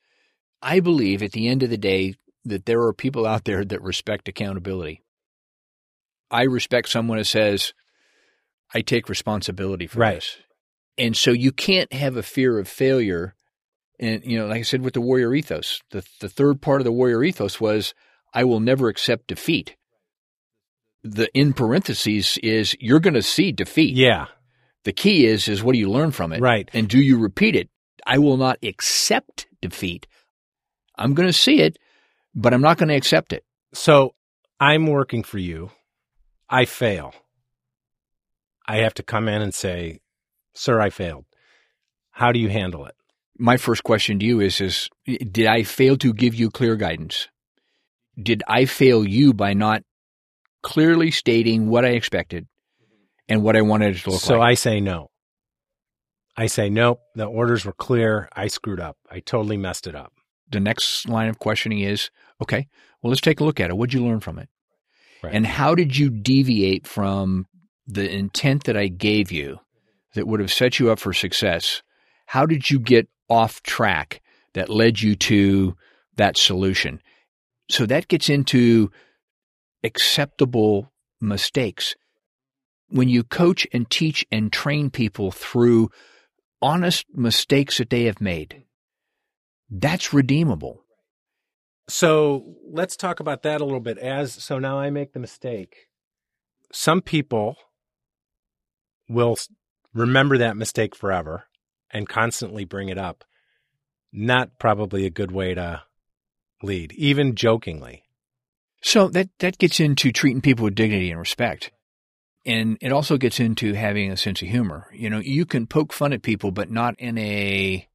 I 0.62 0.80
believe 0.80 1.22
at 1.22 1.32
the 1.32 1.46
end 1.46 1.62
of 1.62 1.68
the 1.68 1.76
day 1.76 2.14
that 2.46 2.64
there 2.64 2.80
are 2.80 2.94
people 2.94 3.26
out 3.26 3.44
there 3.44 3.66
that 3.66 3.82
respect 3.82 4.28
accountability. 4.28 5.02
I 6.30 6.44
respect 6.44 6.88
someone 6.88 7.18
who 7.18 7.24
says, 7.24 7.74
"I 8.72 8.80
take 8.80 9.10
responsibility 9.10 9.86
for 9.86 9.98
Right. 9.98 10.14
this," 10.14 10.38
and 10.96 11.14
so 11.14 11.32
you 11.32 11.52
can't 11.52 11.92
have 11.92 12.16
a 12.16 12.22
fear 12.22 12.58
of 12.58 12.66
failure. 12.66 13.34
And 14.00 14.24
you 14.24 14.38
know, 14.38 14.46
like 14.46 14.60
I 14.60 14.62
said, 14.62 14.80
with 14.80 14.94
the 14.94 15.02
warrior 15.02 15.34
ethos, 15.34 15.82
the 15.90 16.02
the 16.20 16.30
third 16.30 16.62
part 16.62 16.80
of 16.80 16.86
the 16.86 16.92
warrior 16.92 17.22
ethos 17.22 17.60
was, 17.60 17.92
"I 18.32 18.44
will 18.44 18.60
never 18.60 18.88
accept 18.88 19.26
defeat." 19.26 19.76
The 21.04 21.28
in 21.38 21.52
parentheses 21.52 22.38
is 22.42 22.74
you're 22.80 22.98
going 23.00 23.14
to 23.14 23.22
see 23.22 23.52
defeat. 23.52 23.94
Yeah, 23.94 24.26
The 24.84 24.92
key 24.92 25.26
is 25.26 25.48
is 25.48 25.62
what 25.62 25.74
do 25.74 25.78
you 25.78 25.90
learn 25.90 26.10
from 26.12 26.32
it? 26.32 26.40
right. 26.40 26.68
And 26.72 26.88
do 26.88 26.98
you 26.98 27.18
repeat 27.18 27.54
it? 27.54 27.68
I 28.06 28.18
will 28.18 28.36
not 28.38 28.58
accept 28.62 29.46
defeat. 29.60 30.06
I'm 30.96 31.14
going 31.14 31.28
to 31.28 31.32
see 31.32 31.60
it, 31.60 31.78
but 32.34 32.52
I'm 32.54 32.60
not 32.62 32.78
going 32.78 32.88
to 32.88 32.94
accept 32.96 33.32
it. 33.32 33.44
So 33.74 34.14
I'm 34.58 34.86
working 34.86 35.22
for 35.22 35.38
you. 35.38 35.70
I 36.48 36.64
fail. 36.64 37.14
I 38.66 38.76
have 38.78 38.94
to 38.94 39.02
come 39.02 39.28
in 39.28 39.42
and 39.42 39.54
say, 39.54 40.00
"Sir, 40.54 40.80
I 40.80 40.90
failed." 40.90 41.24
How 42.12 42.32
do 42.32 42.38
you 42.38 42.48
handle 42.48 42.86
it? 42.86 42.94
My 43.38 43.56
first 43.56 43.82
question 43.82 44.18
to 44.20 44.24
you 44.26 44.40
is 44.40 44.60
is 44.60 44.88
did 45.06 45.46
I 45.46 45.64
fail 45.64 45.96
to 45.98 46.12
give 46.14 46.34
you 46.34 46.50
clear 46.50 46.76
guidance? 46.76 47.28
Did 48.20 48.42
I 48.46 48.64
fail 48.64 49.04
you 49.06 49.34
by 49.34 49.52
not 49.54 49.82
clearly 50.64 51.12
stating 51.12 51.68
what 51.68 51.84
I 51.84 51.90
expected 51.90 52.48
and 53.28 53.42
what 53.44 53.56
I 53.56 53.62
wanted 53.62 53.94
it 53.94 54.00
to 54.00 54.10
look 54.10 54.20
so 54.20 54.38
like? 54.38 54.40
So 54.40 54.42
I 54.42 54.54
say 54.54 54.80
no. 54.80 55.10
I 56.36 56.46
say 56.46 56.68
nope. 56.68 57.00
The 57.14 57.26
orders 57.26 57.64
were 57.64 57.72
clear. 57.74 58.28
I 58.34 58.48
screwed 58.48 58.80
up. 58.80 58.96
I 59.08 59.20
totally 59.20 59.56
messed 59.56 59.86
it 59.86 59.94
up. 59.94 60.12
the 60.50 60.60
next 60.60 61.08
line 61.08 61.28
of 61.28 61.38
questioning 61.38 61.80
is, 61.80 62.10
okay, 62.42 62.66
well, 63.02 63.10
let's 63.10 63.20
take 63.20 63.40
a 63.40 63.44
look 63.44 63.60
at 63.60 63.70
it. 63.70 63.76
What'd 63.76 63.94
you 63.94 64.04
learn 64.04 64.20
from 64.20 64.38
it? 64.38 64.48
Right. 65.22 65.34
And 65.34 65.46
how 65.46 65.74
did 65.74 65.96
you 65.96 66.10
deviate 66.10 66.86
from 66.86 67.46
the 67.86 68.10
intent 68.10 68.64
that 68.64 68.76
I 68.76 68.88
gave 68.88 69.30
you 69.30 69.58
that 70.14 70.26
would 70.26 70.40
have 70.40 70.52
set 70.52 70.78
you 70.78 70.90
up 70.90 70.98
for 70.98 71.12
success? 71.12 71.82
How 72.26 72.46
did 72.46 72.70
you 72.70 72.78
get 72.78 73.08
off 73.28 73.62
track 73.62 74.22
that 74.54 74.68
led 74.68 75.00
you 75.00 75.16
to 75.16 75.76
that 76.16 76.36
solution? 76.36 77.00
So 77.70 77.86
that 77.86 78.08
gets 78.08 78.28
into 78.28 78.90
acceptable 79.84 80.92
mistakes. 81.20 81.94
When 82.88 83.08
you 83.08 83.22
coach 83.22 83.66
and 83.72 83.88
teach 83.88 84.26
and 84.32 84.52
train 84.52 84.90
people 84.90 85.30
through 85.30 85.90
honest 86.60 87.06
mistakes 87.14 87.78
that 87.78 87.90
they 87.90 88.04
have 88.04 88.20
made, 88.20 88.64
that's 89.70 90.12
redeemable. 90.12 90.80
So 91.88 92.56
let's 92.70 92.96
talk 92.96 93.20
about 93.20 93.42
that 93.42 93.60
a 93.60 93.64
little 93.64 93.80
bit. 93.80 93.98
As 93.98 94.32
so 94.32 94.58
now 94.58 94.78
I 94.78 94.90
make 94.90 95.12
the 95.12 95.20
mistake. 95.20 95.88
Some 96.72 97.02
people 97.02 97.56
will 99.08 99.36
remember 99.92 100.38
that 100.38 100.56
mistake 100.56 100.96
forever 100.96 101.44
and 101.90 102.08
constantly 102.08 102.64
bring 102.64 102.88
it 102.88 102.98
up. 102.98 103.24
Not 104.12 104.58
probably 104.58 105.04
a 105.04 105.10
good 105.10 105.30
way 105.30 105.54
to 105.54 105.82
lead, 106.62 106.92
even 106.92 107.34
jokingly. 107.34 108.03
So 108.84 109.08
that 109.08 109.30
that 109.38 109.56
gets 109.56 109.80
into 109.80 110.12
treating 110.12 110.42
people 110.42 110.64
with 110.64 110.74
dignity 110.74 111.10
and 111.10 111.18
respect. 111.18 111.72
And 112.44 112.76
it 112.82 112.92
also 112.92 113.16
gets 113.16 113.40
into 113.40 113.72
having 113.72 114.12
a 114.12 114.16
sense 114.16 114.42
of 114.42 114.48
humor. 114.48 114.90
You 114.92 115.08
know, 115.08 115.20
you 115.20 115.46
can 115.46 115.66
poke 115.66 115.92
fun 115.92 116.12
at 116.12 116.22
people 116.22 116.50
but 116.50 116.70
not 116.70 116.94
in 116.98 117.16
a 117.16 117.88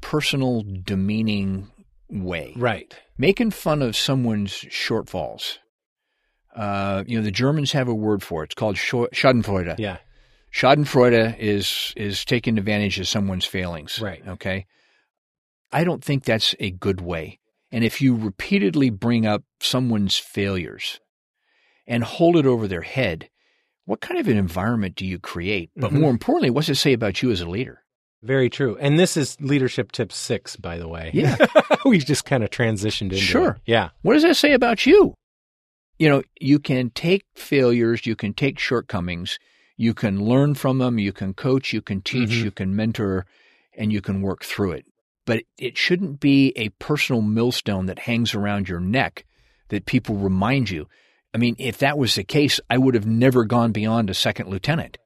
personal 0.00 0.64
demeaning 0.82 1.70
way. 2.08 2.54
Right. 2.56 2.96
Making 3.18 3.50
fun 3.50 3.82
of 3.82 3.94
someone's 3.94 4.52
shortfalls. 4.52 5.58
Uh, 6.54 7.04
you 7.06 7.18
know, 7.18 7.24
the 7.24 7.30
Germans 7.30 7.72
have 7.72 7.86
a 7.86 7.94
word 7.94 8.22
for 8.22 8.42
it. 8.42 8.46
It's 8.46 8.54
called 8.54 8.76
Schadenfreude. 8.76 9.78
Yeah. 9.78 9.98
Schadenfreude 10.50 11.38
is 11.38 11.92
is 11.94 12.24
taking 12.24 12.56
advantage 12.56 12.98
of 12.98 13.06
someone's 13.06 13.44
failings. 13.44 14.00
Right. 14.00 14.26
Okay. 14.26 14.64
I 15.70 15.84
don't 15.84 16.02
think 16.02 16.24
that's 16.24 16.54
a 16.58 16.70
good 16.70 17.02
way. 17.02 17.38
And 17.72 17.84
if 17.84 18.00
you 18.00 18.14
repeatedly 18.14 18.90
bring 18.90 19.26
up 19.26 19.42
someone's 19.60 20.16
failures 20.16 21.00
and 21.86 22.04
hold 22.04 22.36
it 22.36 22.46
over 22.46 22.68
their 22.68 22.82
head, 22.82 23.28
what 23.84 24.00
kind 24.00 24.18
of 24.20 24.28
an 24.28 24.36
environment 24.36 24.94
do 24.94 25.04
you 25.06 25.18
create? 25.18 25.70
But 25.76 25.90
Mhm. 25.92 26.00
more 26.00 26.10
importantly, 26.10 26.50
what's 26.50 26.68
it 26.68 26.76
say 26.76 26.92
about 26.92 27.22
you 27.22 27.30
as 27.30 27.40
a 27.40 27.48
leader? 27.48 27.82
Very 28.22 28.48
true. 28.50 28.76
And 28.80 28.98
this 28.98 29.16
is 29.16 29.36
leadership 29.40 29.92
tip 29.92 30.10
six, 30.12 30.56
by 30.56 30.78
the 30.78 30.88
way. 30.88 31.10
Yeah. 31.12 31.36
we 31.84 31.98
just 31.98 32.24
kind 32.24 32.42
of 32.42 32.50
transitioned 32.50 33.12
into 33.12 33.16
Sure. 33.18 33.50
it. 33.50 33.62
Yeah. 33.66 33.90
What 34.02 34.14
does 34.14 34.22
that 34.22 34.36
say 34.36 34.52
about 34.52 34.86
you? 34.86 35.14
You 35.98 36.08
know, 36.08 36.22
you 36.40 36.58
can 36.58 36.90
take 36.90 37.24
failures, 37.34 38.04
you 38.06 38.16
can 38.16 38.34
take 38.34 38.58
shortcomings, 38.58 39.38
you 39.76 39.94
can 39.94 40.24
learn 40.24 40.54
from 40.54 40.78
them, 40.78 40.98
you 40.98 41.12
can 41.12 41.34
coach, 41.34 41.72
you 41.72 41.80
can 41.82 42.00
teach, 42.02 42.30
Mhm. 42.30 42.44
you 42.44 42.50
can 42.50 42.74
mentor, 42.76 43.26
and 43.76 43.92
you 43.92 44.00
can 44.00 44.20
work 44.22 44.44
through 44.44 44.72
it. 44.72 44.86
But 45.26 45.42
it 45.58 45.76
shouldn't 45.76 46.20
be 46.20 46.52
a 46.56 46.70
personal 46.70 47.20
millstone 47.20 47.86
that 47.86 47.98
hangs 47.98 48.34
around 48.34 48.68
your 48.68 48.80
neck 48.80 49.24
that 49.68 49.84
people 49.84 50.14
remind 50.16 50.70
you. 50.70 50.86
I 51.34 51.38
mean, 51.38 51.56
if 51.58 51.78
that 51.78 51.98
was 51.98 52.14
the 52.14 52.24
case, 52.24 52.60
I 52.70 52.78
would 52.78 52.94
have 52.94 53.06
never 53.06 53.44
gone 53.44 53.72
beyond 53.72 54.08
a 54.08 54.14
second 54.14 54.48
lieutenant. 54.48 54.96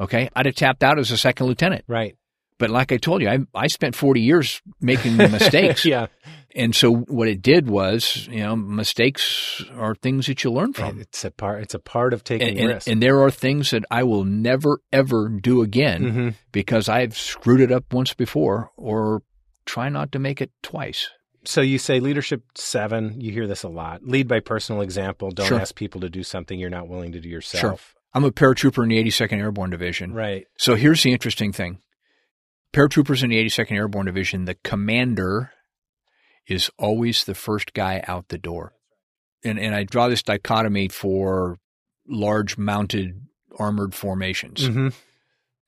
Okay. 0.00 0.28
I'd 0.34 0.46
have 0.46 0.54
tapped 0.56 0.82
out 0.82 0.98
as 0.98 1.10
a 1.12 1.16
second 1.16 1.46
lieutenant. 1.46 1.84
Right. 1.86 2.16
But 2.58 2.70
like 2.70 2.92
I 2.92 2.96
told 2.96 3.22
you, 3.22 3.28
I, 3.28 3.38
I 3.54 3.66
spent 3.66 3.94
40 3.94 4.20
years 4.20 4.62
making 4.80 5.16
mistakes. 5.18 5.84
yeah. 5.84 6.06
And 6.54 6.74
so 6.74 6.92
what 6.94 7.28
it 7.28 7.42
did 7.42 7.68
was, 7.68 8.26
you 8.30 8.40
know, 8.40 8.56
mistakes 8.56 9.62
are 9.76 9.94
things 9.94 10.26
that 10.26 10.44
you 10.44 10.50
learn 10.52 10.72
from. 10.72 11.00
It's 11.00 11.24
a 11.24 11.30
part. 11.30 11.62
It's 11.62 11.74
a 11.74 11.78
part 11.78 12.12
of 12.14 12.24
taking 12.24 12.48
And, 12.48 12.58
and, 12.58 12.68
risks. 12.68 12.88
and 12.88 13.02
there 13.02 13.20
are 13.22 13.30
things 13.30 13.70
that 13.70 13.84
I 13.90 14.02
will 14.04 14.24
never, 14.24 14.80
ever 14.92 15.28
do 15.28 15.62
again 15.62 16.10
hmm 16.10 16.28
because 16.52 16.88
I've 16.88 17.16
screwed 17.16 17.60
it 17.60 17.72
up 17.72 17.92
once 17.92 18.14
before 18.14 18.70
or 18.76 19.22
try 19.66 19.88
not 19.88 20.12
to 20.12 20.18
make 20.18 20.40
it 20.40 20.50
twice. 20.62 21.08
So 21.44 21.60
you 21.60 21.78
say 21.78 21.98
leadership 22.00 22.42
seven. 22.54 23.20
You 23.20 23.32
hear 23.32 23.46
this 23.48 23.62
a 23.64 23.68
lot. 23.68 24.04
Lead 24.04 24.28
by 24.28 24.40
personal 24.40 24.80
example. 24.82 25.30
Don't 25.30 25.48
Sure. 25.48 25.60
ask 25.60 25.74
people 25.74 26.00
to 26.02 26.08
do 26.08 26.22
something 26.22 26.58
you're 26.58 26.70
not 26.70 26.88
willing 26.88 27.12
to 27.12 27.20
do 27.20 27.28
yourself. 27.28 27.94
I'm 28.14 28.24
a 28.24 28.30
paratrooper 28.30 28.82
in 28.82 28.90
the 28.90 28.98
82nd 28.98 29.38
Airborne 29.38 29.70
Division. 29.70 30.12
Right. 30.12 30.46
So 30.58 30.74
here's 30.76 31.02
the 31.02 31.12
interesting 31.12 31.50
thing. 31.52 31.78
Paratroopers 32.72 33.22
in 33.22 33.30
the 33.30 33.38
82nd 33.44 33.72
Airborne 33.72 34.06
Division, 34.06 34.44
the 34.44 34.54
commander 34.62 35.52
is 36.46 36.70
always 36.78 37.24
the 37.24 37.34
first 37.34 37.72
guy 37.74 38.02
out 38.06 38.28
the 38.28 38.38
door. 38.38 38.74
And 39.44 39.58
and 39.58 39.74
I 39.74 39.82
draw 39.84 40.08
this 40.08 40.22
dichotomy 40.22 40.88
for 40.88 41.58
large 42.06 42.56
mounted 42.56 43.20
armored 43.58 43.94
formations. 43.94 44.66
hmm 44.66 44.88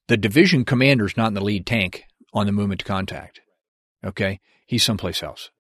The 0.09 0.17
division 0.17 0.65
commander 0.65 1.05
is 1.07 1.17
not 1.17 1.29
in 1.29 1.35
the 1.35 1.45
lead 1.45 1.67
tank 1.67 2.05
on 2.33 2.47
the 2.47 2.53
movement 2.53 2.81
to 2.81 2.85
contact. 2.87 3.41
Okay? 4.05 4.41
He's 4.67 4.83
someplace 4.83 5.23
else. 5.23 5.51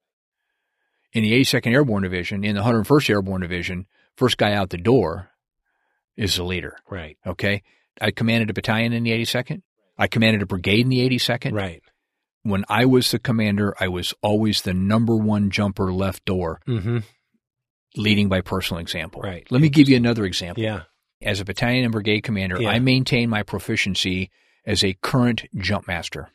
In 1.12 1.22
the 1.22 1.32
82nd 1.32 1.72
Airborne 1.72 2.02
Division, 2.02 2.44
in 2.44 2.56
the 2.56 2.62
101st 2.62 3.10
Airborne 3.10 3.40
Division, 3.40 3.86
first 4.16 4.36
guy 4.36 4.52
out 4.52 4.70
the 4.70 4.78
door 4.78 5.30
is 6.16 6.36
the 6.36 6.42
leader. 6.44 6.76
Right. 6.90 7.16
Okay. 7.26 7.62
I 8.00 8.10
commanded 8.10 8.50
a 8.50 8.54
battalion 8.54 8.92
in 8.92 9.04
the 9.04 9.12
82nd. 9.12 9.62
I 9.96 10.08
commanded 10.08 10.42
a 10.42 10.46
brigade 10.46 10.80
in 10.80 10.88
the 10.88 11.08
82nd. 11.08 11.52
Right. 11.52 11.82
When 12.42 12.64
I 12.68 12.84
was 12.84 13.10
the 13.10 13.18
commander, 13.18 13.74
I 13.80 13.88
was 13.88 14.12
always 14.22 14.62
the 14.62 14.74
number 14.74 15.16
one 15.16 15.50
jumper 15.50 15.92
left 15.92 16.24
door, 16.24 16.60
hmm 16.66 16.98
leading 17.96 18.28
by 18.28 18.40
personal 18.40 18.80
example. 18.80 19.22
Right. 19.22 19.46
Let 19.52 19.60
me 19.60 19.68
give 19.68 19.88
you 19.88 19.96
another 19.96 20.24
example. 20.24 20.64
Yeah. 20.64 20.82
As 21.22 21.38
a 21.40 21.44
battalion 21.44 21.84
and 21.84 21.92
brigade 21.92 22.22
commander, 22.22 22.60
Yeah. 22.60 22.70
I 22.70 22.80
maintain 22.80 23.30
my 23.30 23.44
proficiency 23.44 24.30
as 24.66 24.82
a 24.82 24.94
current 24.94 25.44
jump 25.56 25.86
master. 25.86 26.28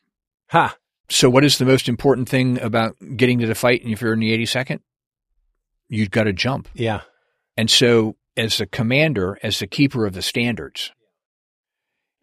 Ha. 0.51 0.77
So, 1.09 1.29
what 1.29 1.43
is 1.43 1.57
the 1.57 1.65
most 1.65 1.89
important 1.89 2.29
thing 2.29 2.59
about 2.59 2.95
getting 3.15 3.39
to 3.39 3.47
the 3.47 3.55
fight? 3.55 3.83
And 3.83 3.91
if 3.91 4.01
you're 4.01 4.13
in 4.13 4.19
the 4.19 4.37
82nd, 4.37 4.79
you've 5.87 6.11
got 6.11 6.23
to 6.25 6.33
jump. 6.33 6.69
Yeah. 6.73 7.01
And 7.57 7.69
so, 7.69 8.15
as 8.37 8.57
the 8.59 8.67
commander, 8.67 9.37
as 9.43 9.59
the 9.59 9.67
keeper 9.67 10.05
of 10.05 10.13
the 10.13 10.21
standards, 10.21 10.91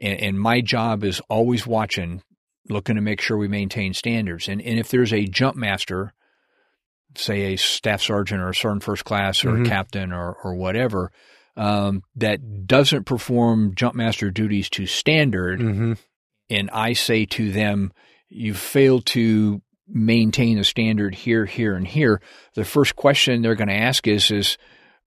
and, 0.01 0.21
and 0.21 0.41
my 0.41 0.61
job 0.61 1.03
is 1.05 1.21
always 1.29 1.67
watching, 1.67 2.23
looking 2.69 2.95
to 2.97 3.03
make 3.03 3.21
sure 3.21 3.37
we 3.37 3.49
maintain 3.49 3.93
standards. 3.93 4.49
And, 4.49 4.63
and 4.63 4.79
if 4.79 4.89
there's 4.89 5.13
a 5.13 5.27
jump 5.27 5.57
master, 5.57 6.13
say 7.17 7.53
a 7.55 7.57
staff 7.57 8.03
sergeant 8.03 8.41
or 8.43 8.51
a 8.51 8.55
sergeant 8.55 8.83
first 8.85 9.05
class 9.05 9.45
or 9.45 9.53
Mhm. 9.53 9.67
a 9.67 9.69
captain 9.69 10.13
or, 10.13 10.35
or 10.45 10.55
whatever, 10.55 11.11
um, 11.57 12.03
that 12.15 12.67
doesn't 12.67 13.05
perform 13.05 13.75
jump 13.75 13.95
master 13.95 14.31
duties 14.31 14.69
to 14.71 14.87
standard, 14.87 15.61
hmm 15.61 15.93
and 16.49 16.71
I 16.71 16.93
say 16.93 17.25
to 17.27 17.51
them, 17.51 17.93
you 18.29 18.55
failed 18.55 19.07
to 19.07 19.61
maintain 19.89 20.59
the 20.59 20.65
standard 20.65 21.15
here, 21.15 21.47
here, 21.47 21.75
and 21.75 21.87
here, 21.87 22.21
the 22.55 22.65
first 22.65 22.97
question 22.97 23.43
they're 23.43 23.55
going 23.55 23.69
to 23.69 23.75
ask 23.75 24.07
is, 24.07 24.31
is 24.31 24.59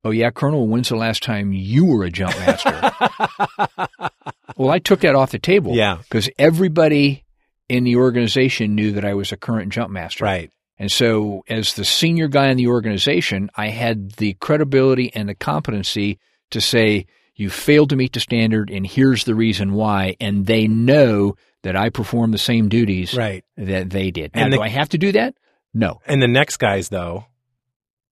Oh 0.03 0.11
yeah, 0.11 0.31
Colonel, 0.31 0.67
when's 0.67 0.89
the 0.89 0.95
last 0.95 1.23
time 1.23 1.51
you 1.51 1.85
were 1.85 2.05
a 2.05 2.09
jump 2.09 2.33
master? 2.39 2.71
well, 4.57 4.69
I 4.69 4.79
took 4.79 5.01
that 5.01 5.15
off 5.15 5.31
the 5.31 5.39
table. 5.39 5.75
yeah, 5.75 5.97
Because 5.97 6.29
everybody 6.37 7.25
in 7.67 7.83
the 7.83 7.97
organization 7.97 8.75
knew 8.75 8.93
that 8.93 9.03
I 9.03 9.13
was 9.13 9.31
a 9.31 9.37
current 9.37 9.73
jump 9.73 9.91
master. 9.91 10.25
right. 10.25 10.51
And 10.81 10.89
so, 10.89 11.43
as 11.49 11.73
the 11.73 11.83
senior 11.83 12.29
guy 12.29 12.47
in 12.47 12.55
the 12.55 12.67
organization, 12.67 13.49
I 13.53 13.67
had 13.67 14.11
the 14.13 14.35
credibility 14.35 15.13
and 15.13 15.27
the 15.27 15.35
competency 15.35 16.19
to 16.51 16.61
say, 16.61 17.05
you 17.35 17.49
failed 17.49 17.89
to 17.89 17.97
meet 17.97 18.13
the 18.13 18.21
standard, 18.21 18.69
and 18.69 18.87
here's 18.87 19.25
the 19.25 19.35
reason 19.35 19.73
why. 19.73 20.15
And 20.21 20.45
they 20.45 20.67
know 20.67 21.35
that 21.63 21.75
I 21.75 21.89
perform 21.89 22.31
the 22.31 22.37
same 22.37 22.69
duties 22.69 23.13
Right. 23.13 23.43
that 23.57 23.89
they 23.89 24.11
did. 24.11 24.35
Now, 24.35 24.43
And 24.43 24.53
the- 24.53 24.57
do 24.57 24.63
I 24.63 24.69
have 24.69 24.89
to 24.89 24.97
do 24.97 25.11
that? 25.13 25.35
No. 25.73 26.01
And 26.07 26.21
the 26.21 26.27
next 26.27 26.57
guys, 26.57 26.89
though, 26.89 27.25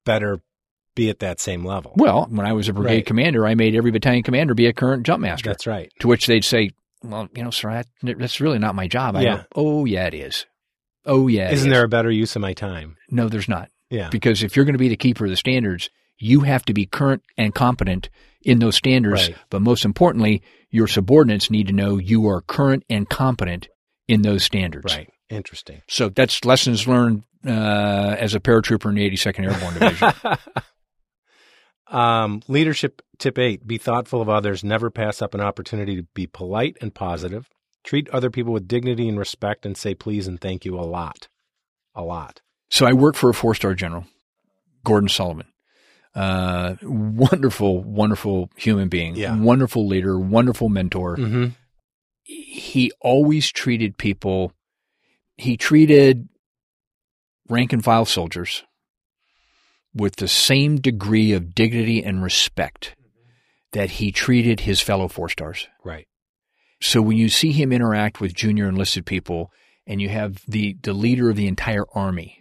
better 0.05 0.41
be 0.95 1.09
at 1.09 1.19
that 1.19 1.39
same 1.39 1.63
level. 1.63 1.93
Well, 1.95 2.27
when 2.29 2.45
I 2.45 2.53
was 2.53 2.69
a 2.69 2.73
brigade 2.73 2.93
Right. 2.95 3.05
commander, 3.05 3.45
I 3.45 3.55
made 3.55 3.75
every 3.75 3.91
battalion 3.91 4.23
commander 4.23 4.53
be 4.53 4.65
a 4.65 4.73
current 4.73 5.05
jump 5.05 5.21
master. 5.21 5.49
That's 5.49 5.67
right. 5.67 5.91
to 5.99 6.07
which 6.07 6.25
they'd 6.25 6.43
say, 6.45 6.71
well, 7.03 7.29
you 7.35 7.43
know, 7.43 7.51
sir, 7.51 7.83
that, 8.01 8.17
that's 8.17 8.41
really 8.41 8.57
not 8.59 8.73
my 8.75 8.87
job. 8.87 9.15
I 9.15 9.21
Yeah. 9.21 9.35
go, 9.37 9.43
oh, 9.55 9.85
yeah, 9.85 10.07
it 10.07 10.13
is. 10.15 10.45
Oh, 11.05 11.27
yeah. 11.27 11.51
Isn't 11.51 11.67
is." 11.69 11.73
there 11.73 11.83
a 11.85 11.89
better 11.89 12.09
use 12.11 12.35
of 12.35 12.41
my 12.41 12.53
time? 12.53 12.97
No, 13.11 13.29
there's 13.29 13.47
not. 13.47 13.69
Yeah. 13.89 14.09
Because 14.09 14.43
if 14.43 14.55
you're 14.55 14.65
going 14.65 14.73
to 14.73 14.79
be 14.79 14.89
the 14.89 14.97
keeper 14.97 15.25
of 15.25 15.29
the 15.31 15.37
standards, 15.37 15.89
you 16.17 16.41
have 16.41 16.65
to 16.65 16.73
be 16.73 16.85
current 16.85 17.21
and 17.37 17.53
competent 17.53 18.09
in 18.47 18.59
those 18.59 18.77
standards. 18.77 19.27
Right. 19.27 19.37
But 19.49 19.61
most 19.61 19.83
importantly, 19.83 20.41
your 20.71 20.87
subordinates 20.87 21.51
need 21.51 21.67
to 21.67 21.73
know 21.73 21.97
you 21.97 22.27
are 22.29 22.41
current 22.41 22.83
and 22.89 23.07
competent 23.07 23.67
in 24.07 24.21
those 24.21 24.43
standards. 24.43 24.95
Right. 24.95 25.09
Interesting. 25.29 25.81
So 25.89 26.07
that's 26.07 26.45
lessons 26.45 26.87
learned 26.87 27.23
uh, 27.45 28.15
as 28.17 28.33
a 28.33 28.39
paratrooper 28.39 28.89
in 28.89 28.95
the 28.95 29.09
82nd 29.11 29.51
Airborne 29.51 29.73
Division. 29.73 30.37
um, 31.99 32.41
leadership 32.47 33.01
tip 33.19 33.37
eight: 33.37 33.67
Be 33.67 33.77
thoughtful 33.77 34.21
of 34.21 34.29
others. 34.29 34.63
Never 34.63 34.89
pass 34.89 35.21
up 35.21 35.33
an 35.33 35.41
opportunity 35.41 35.97
to 35.97 36.03
be 36.13 36.25
polite 36.25 36.77
and 36.79 36.95
positive. 36.95 37.49
Treat 37.83 38.09
other 38.09 38.29
people 38.29 38.53
with 38.53 38.67
dignity 38.67 39.09
and 39.09 39.19
respect, 39.19 39.65
and 39.65 39.75
say 39.75 39.93
please 39.93 40.25
and 40.27 40.39
thank 40.39 40.63
you 40.63 40.79
a 40.79 40.81
lot, 40.81 41.27
a 41.93 42.03
lot. 42.03 42.41
so 42.69 42.85
I 42.85 42.93
work 42.93 43.15
for 43.15 43.29
a 43.29 43.33
four 43.33 43.53
star 43.53 43.73
general, 43.73 44.05
Gordon 44.85 45.09
Sullivan. 45.09 45.47
Uh, 46.17 46.75
wonderful, 46.81 47.83
wonderful 47.83 48.50
human 48.55 48.89
being, 48.89 49.15
Yeah. 49.15 49.38
wonderful 49.39 49.86
leader, 49.88 50.17
wonderful 50.19 50.67
mentor. 50.69 51.15
Mm-hmm. 51.17 51.45
he 52.24 52.91
always 53.01 53.51
treated 53.51 53.97
people, 53.97 54.51
he 55.38 55.55
treated 55.57 56.27
rank 57.47 57.71
and 57.71 57.83
file 57.83 58.05
soldiers 58.05 58.63
with 59.93 60.15
the 60.17 60.27
same 60.27 60.77
degree 60.81 61.31
of 61.33 61.53
dignity 61.55 62.03
and 62.03 62.21
respect 62.24 62.95
that 63.74 63.91
he 63.91 64.12
treated 64.12 64.62
his 64.62 64.81
fellow 64.81 65.07
four 65.07 65.29
stars. 65.29 65.67
Right. 65.83 66.07
So 66.81 67.01
when 67.01 67.17
you 67.17 67.29
see 67.29 67.51
him 67.51 67.71
interact 67.71 68.19
with 68.19 68.33
junior 68.33 68.67
enlisted 68.67 69.05
people 69.05 69.51
and 69.86 70.01
you 70.01 70.09
have 70.09 70.41
the, 70.47 70.75
the 70.81 70.93
leader 70.93 71.29
of 71.29 71.36
the 71.36 71.47
entire 71.47 71.86
army 71.93 72.38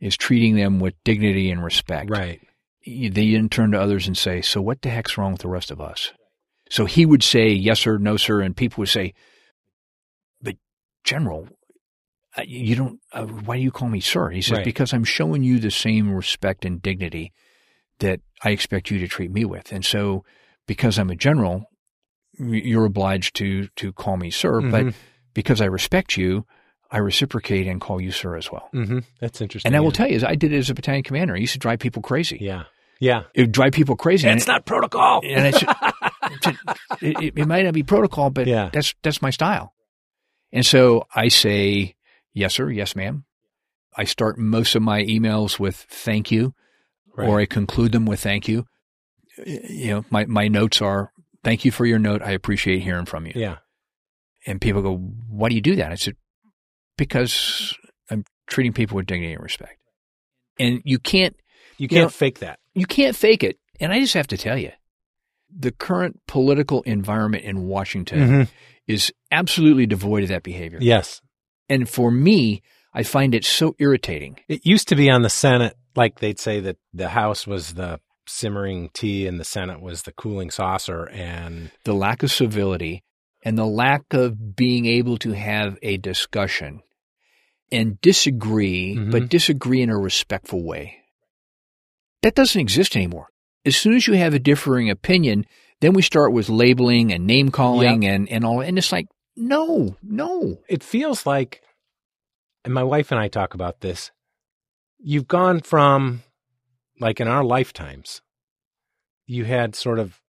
is 0.00 0.16
treating 0.16 0.56
them 0.56 0.80
with 0.80 0.94
dignity 1.04 1.50
and 1.50 1.62
respect, 1.64 2.10
Right. 2.10 2.40
They 2.86 3.32
then 3.32 3.48
turn 3.48 3.72
to 3.72 3.80
others 3.80 4.06
and 4.06 4.16
say, 4.16 4.40
So 4.40 4.62
what 4.62 4.82
the 4.82 4.90
heck's 4.90 5.18
wrong 5.18 5.32
with 5.32 5.42
the 5.42 5.48
rest 5.48 5.70
of 5.70 5.80
us? 5.80 6.12
So 6.70 6.84
he 6.84 7.04
would 7.04 7.22
say, 7.22 7.48
Yes, 7.48 7.80
sir, 7.80 7.98
no, 7.98 8.16
sir. 8.16 8.40
And 8.40 8.56
people 8.56 8.82
would 8.82 8.88
say, 8.88 9.14
But, 10.40 10.56
General, 11.04 11.48
you 12.44 12.76
don't, 12.76 13.00
uh, 13.12 13.24
why 13.24 13.56
do 13.56 13.62
you 13.62 13.70
call 13.70 13.88
me 13.88 14.00
sir? 14.00 14.30
He 14.30 14.40
says, 14.42 14.58
Right. 14.58 14.64
Because 14.64 14.92
I'm 14.92 15.04
showing 15.04 15.42
you 15.42 15.58
the 15.58 15.70
same 15.70 16.12
respect 16.12 16.64
and 16.64 16.80
dignity 16.80 17.32
that 17.98 18.20
I 18.44 18.50
expect 18.50 18.90
you 18.90 18.98
to 19.00 19.08
treat 19.08 19.30
me 19.30 19.44
with. 19.44 19.72
And 19.72 19.84
so, 19.84 20.24
because 20.66 20.98
I'm 20.98 21.10
a 21.10 21.16
general, 21.16 21.64
you're 22.38 22.84
obliged 22.84 23.34
to, 23.36 23.68
to 23.76 23.92
call 23.92 24.16
me 24.16 24.30
sir. 24.30 24.60
Mhm. 24.60 24.70
But 24.70 24.94
because 25.34 25.60
I 25.60 25.66
respect 25.66 26.16
you, 26.16 26.44
I 26.90 26.98
reciprocate 26.98 27.66
and 27.66 27.80
call 27.80 28.00
you 28.00 28.12
sir 28.12 28.36
as 28.36 28.52
well. 28.52 28.68
Mm-hmm. 28.74 29.00
That's 29.20 29.40
interesting. 29.40 29.68
And 29.68 29.76
I 29.76 29.80
will 29.80 29.88
yeah. 29.88 29.92
tell 29.92 30.08
you, 30.08 30.20
I 30.26 30.34
did 30.34 30.52
it 30.52 30.58
as 30.58 30.70
a 30.70 30.74
battalion 30.74 31.02
commander. 31.02 31.34
I 31.34 31.38
used 31.38 31.54
to 31.54 31.58
drive 31.58 31.80
people 31.80 32.02
crazy 32.02 32.38
Yeah. 32.40 32.64
Yeah. 33.00 33.24
it 33.34 33.42
would 33.42 33.52
drive 33.52 33.72
people 33.72 33.96
crazy. 33.96 34.26
and 34.28 34.36
It's 34.38 34.46
it, 34.48 34.52
not 34.52 34.64
protocol. 34.66 35.20
and 35.24 35.46
it's, 35.46 35.62
it's- 35.62 36.56
it, 37.00 37.22
it, 37.22 37.32
it 37.38 37.46
might 37.46 37.64
not 37.64 37.74
be 37.74 37.82
protocol, 37.82 38.30
but 38.30 38.46
Yeah. 38.46 38.70
that's 38.72 38.94
that's 39.02 39.20
my 39.22 39.30
style. 39.30 39.74
And 40.52 40.64
so 40.64 41.06
I 41.14 41.28
say, 41.28 41.94
yes, 42.32 42.54
sir, 42.54 42.70
yes, 42.70 42.96
ma'am. 42.96 43.24
I 43.96 44.04
start 44.04 44.38
most 44.38 44.74
of 44.74 44.82
my 44.82 45.02
emails 45.04 45.58
with 45.58 45.76
thank 45.88 46.30
you, 46.30 46.54
Right. 47.16 47.28
or 47.28 47.40
I 47.40 47.46
conclude 47.46 47.92
them 47.92 48.06
with 48.06 48.20
thank 48.20 48.48
you. 48.48 48.66
You 49.46 49.88
know, 49.88 50.04
my, 50.10 50.24
my 50.26 50.48
notes 50.48 50.80
are 50.82 51.12
thank 51.44 51.64
you 51.64 51.70
for 51.70 51.84
your 51.86 51.98
note. 51.98 52.22
I 52.22 52.30
appreciate 52.32 52.80
hearing 52.82 53.06
from 53.06 53.26
you. 53.26 53.32
yeah. 53.34 53.58
And 54.46 54.60
people 54.60 54.80
go, 54.82 54.96
why 55.28 55.48
do 55.48 55.54
you 55.56 55.60
do 55.60 55.76
that? 55.76 55.90
I 55.92 55.96
said, 55.96 56.16
because 56.96 57.76
I'm 58.10 58.24
treating 58.46 58.72
people 58.72 58.96
with 58.96 59.06
dignity 59.06 59.32
and 59.34 59.42
respect. 59.42 59.78
And 60.58 60.80
you 60.84 60.98
can't 60.98 61.36
You 61.78 61.88
can't 61.88 62.02
know- 62.04 62.08
fake 62.08 62.38
that. 62.40 62.58
You 62.76 62.86
can't 62.86 63.16
fake 63.16 63.42
it. 63.42 63.58
And 63.80 63.92
I 63.92 64.00
just 64.00 64.14
have 64.14 64.26
to 64.28 64.36
tell 64.36 64.56
you, 64.58 64.70
the 65.54 65.70
current 65.72 66.20
political 66.26 66.82
environment 66.82 67.44
in 67.44 67.66
Washington 67.66 68.18
Mhm. 68.18 68.48
is 68.86 69.12
absolutely 69.30 69.86
devoid 69.86 70.22
of 70.24 70.28
that 70.30 70.42
behavior. 70.42 70.78
Yes. 70.80 71.20
And 71.68 71.88
for 71.88 72.10
me, 72.10 72.62
I 72.94 73.02
find 73.02 73.34
it 73.34 73.44
so 73.44 73.74
irritating. 73.78 74.38
It 74.48 74.64
used 74.64 74.88
to 74.88 74.96
be 74.96 75.10
on 75.10 75.22
the 75.22 75.30
Senate, 75.30 75.74
like 75.94 76.20
they'd 76.20 76.38
say 76.38 76.60
that 76.60 76.76
the 76.94 77.10
House 77.10 77.46
was 77.46 77.74
the 77.74 78.00
simmering 78.26 78.90
tea 78.92 79.26
and 79.26 79.38
the 79.38 79.44
Senate 79.44 79.80
was 79.80 80.02
the 80.02 80.12
cooling 80.12 80.50
saucer. 80.50 81.08
And 81.10 81.70
The 81.84 81.92
lack 81.94 82.22
of 82.22 82.32
civility 82.32 83.02
and 83.42 83.56
the 83.58 83.66
lack 83.66 84.12
of 84.12 84.56
being 84.56 84.86
able 84.86 85.16
to 85.18 85.32
have 85.32 85.78
a 85.82 85.96
discussion 85.98 86.80
and 87.70 88.00
disagree, 88.00 88.94
Mhm. 88.96 89.10
but 89.12 89.28
disagree 89.28 89.82
in 89.82 89.90
a 89.90 89.98
respectful 89.98 90.62
way. 90.64 90.98
That 92.26 92.34
doesn't 92.34 92.60
exist 92.60 92.96
anymore. 92.96 93.28
As 93.64 93.76
soon 93.76 93.94
as 93.94 94.08
you 94.08 94.14
have 94.14 94.34
a 94.34 94.40
differing 94.40 94.90
opinion, 94.90 95.46
then 95.80 95.92
we 95.92 96.02
start 96.02 96.32
with 96.32 96.48
labeling 96.48 97.12
and 97.12 97.24
name 97.24 97.52
calling 97.52 98.04
and, 98.04 98.28
and 98.28 98.44
all. 98.44 98.62
And 98.62 98.76
it's 98.76 98.90
like, 98.90 99.06
no, 99.36 99.96
no. 100.02 100.58
it 100.68 100.82
feels 100.82 101.24
like, 101.24 101.62
and 102.64 102.74
my 102.74 102.82
wife 102.82 103.12
and 103.12 103.20
I 103.20 103.28
talk 103.28 103.54
about 103.54 103.80
this, 103.80 104.10
you've 104.98 105.28
gone 105.28 105.60
from, 105.60 106.24
like 106.98 107.20
in 107.20 107.28
our 107.28 107.44
lifetimes, 107.44 108.22
you 109.24 109.44
had 109.44 109.76
sort 109.76 110.00
of 110.00 110.20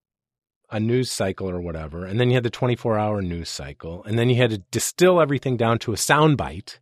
a 0.69 0.79
news 0.79 1.11
cycle 1.11 1.49
or 1.49 1.59
whatever, 1.59 2.05
and 2.05 2.19
then 2.19 2.29
you 2.29 2.35
had 2.35 2.43
the 2.43 2.51
24 2.51 2.99
hour 2.99 3.23
news 3.23 3.49
cycle, 3.49 4.03
and 4.03 4.19
then 4.19 4.29
you 4.29 4.35
had 4.35 4.51
to 4.51 4.59
distill 4.69 5.19
everything 5.19 5.57
down 5.57 5.79
to 5.79 5.93
a 5.93 5.95
soundbite. 5.95 6.77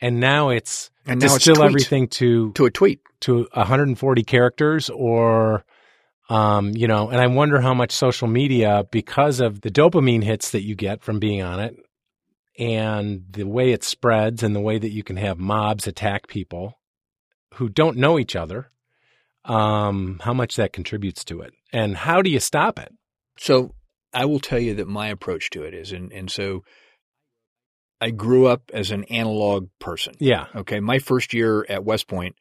And 0.00 0.18
now 0.18 0.48
it's 0.48 0.90
And 1.06 1.20
now 1.20 1.26
it's 1.26 1.34
distill 1.34 1.62
everything 1.62 2.08
to 2.08 2.52
to 2.52 2.64
a 2.66 2.70
tweet. 2.70 3.00
to 3.20 3.48
140 3.52 4.22
characters 4.24 4.90
or 4.90 5.64
um, 6.28 6.70
you 6.74 6.88
know 6.88 7.10
and 7.10 7.20
i 7.20 7.26
wonder 7.26 7.60
how 7.60 7.74
much 7.74 7.92
social 7.92 8.28
media 8.28 8.86
because 8.90 9.40
of 9.40 9.60
the 9.60 9.70
dopamine 9.70 10.24
hits 10.24 10.50
that 10.52 10.62
you 10.62 10.74
get 10.74 11.02
from 11.02 11.18
being 11.18 11.42
on 11.42 11.60
it 11.60 11.76
and 12.58 13.24
the 13.30 13.44
way 13.44 13.72
it 13.72 13.84
spreads 13.84 14.42
and 14.42 14.56
the 14.56 14.60
way 14.60 14.78
that 14.78 14.90
you 14.90 15.02
can 15.02 15.16
have 15.16 15.38
mobs 15.38 15.86
attack 15.86 16.26
people 16.26 16.78
who 17.54 17.68
don't 17.68 17.96
know 17.96 18.18
each 18.18 18.34
other 18.34 18.70
um, 19.44 20.18
how 20.22 20.32
much 20.32 20.56
that 20.56 20.72
contributes 20.72 21.24
to 21.24 21.42
it 21.42 21.52
and 21.72 21.96
how 21.96 22.22
do 22.22 22.30
you 22.30 22.40
stop 22.40 22.78
it 22.78 22.92
So 23.36 23.74
I 24.14 24.24
will 24.26 24.40
tell 24.40 24.60
you 24.60 24.74
that 24.74 24.86
my 24.86 25.08
approach 25.08 25.50
to 25.50 25.64
it 25.64 25.74
is, 25.74 25.92
and, 25.92 26.12
and 26.12 26.30
so 26.30 26.62
I 28.06 28.10
grew 28.10 28.46
up 28.46 28.62
as 28.72 28.90
an 28.90 29.04
analog 29.04 29.68
person. 29.78 30.14
yeah 30.18 30.46
Okay. 30.54 30.80
My 30.80 30.98
first 30.98 31.32
year 31.34 31.64
at 31.68 31.84
West 31.84 32.06
Point, 32.08 32.34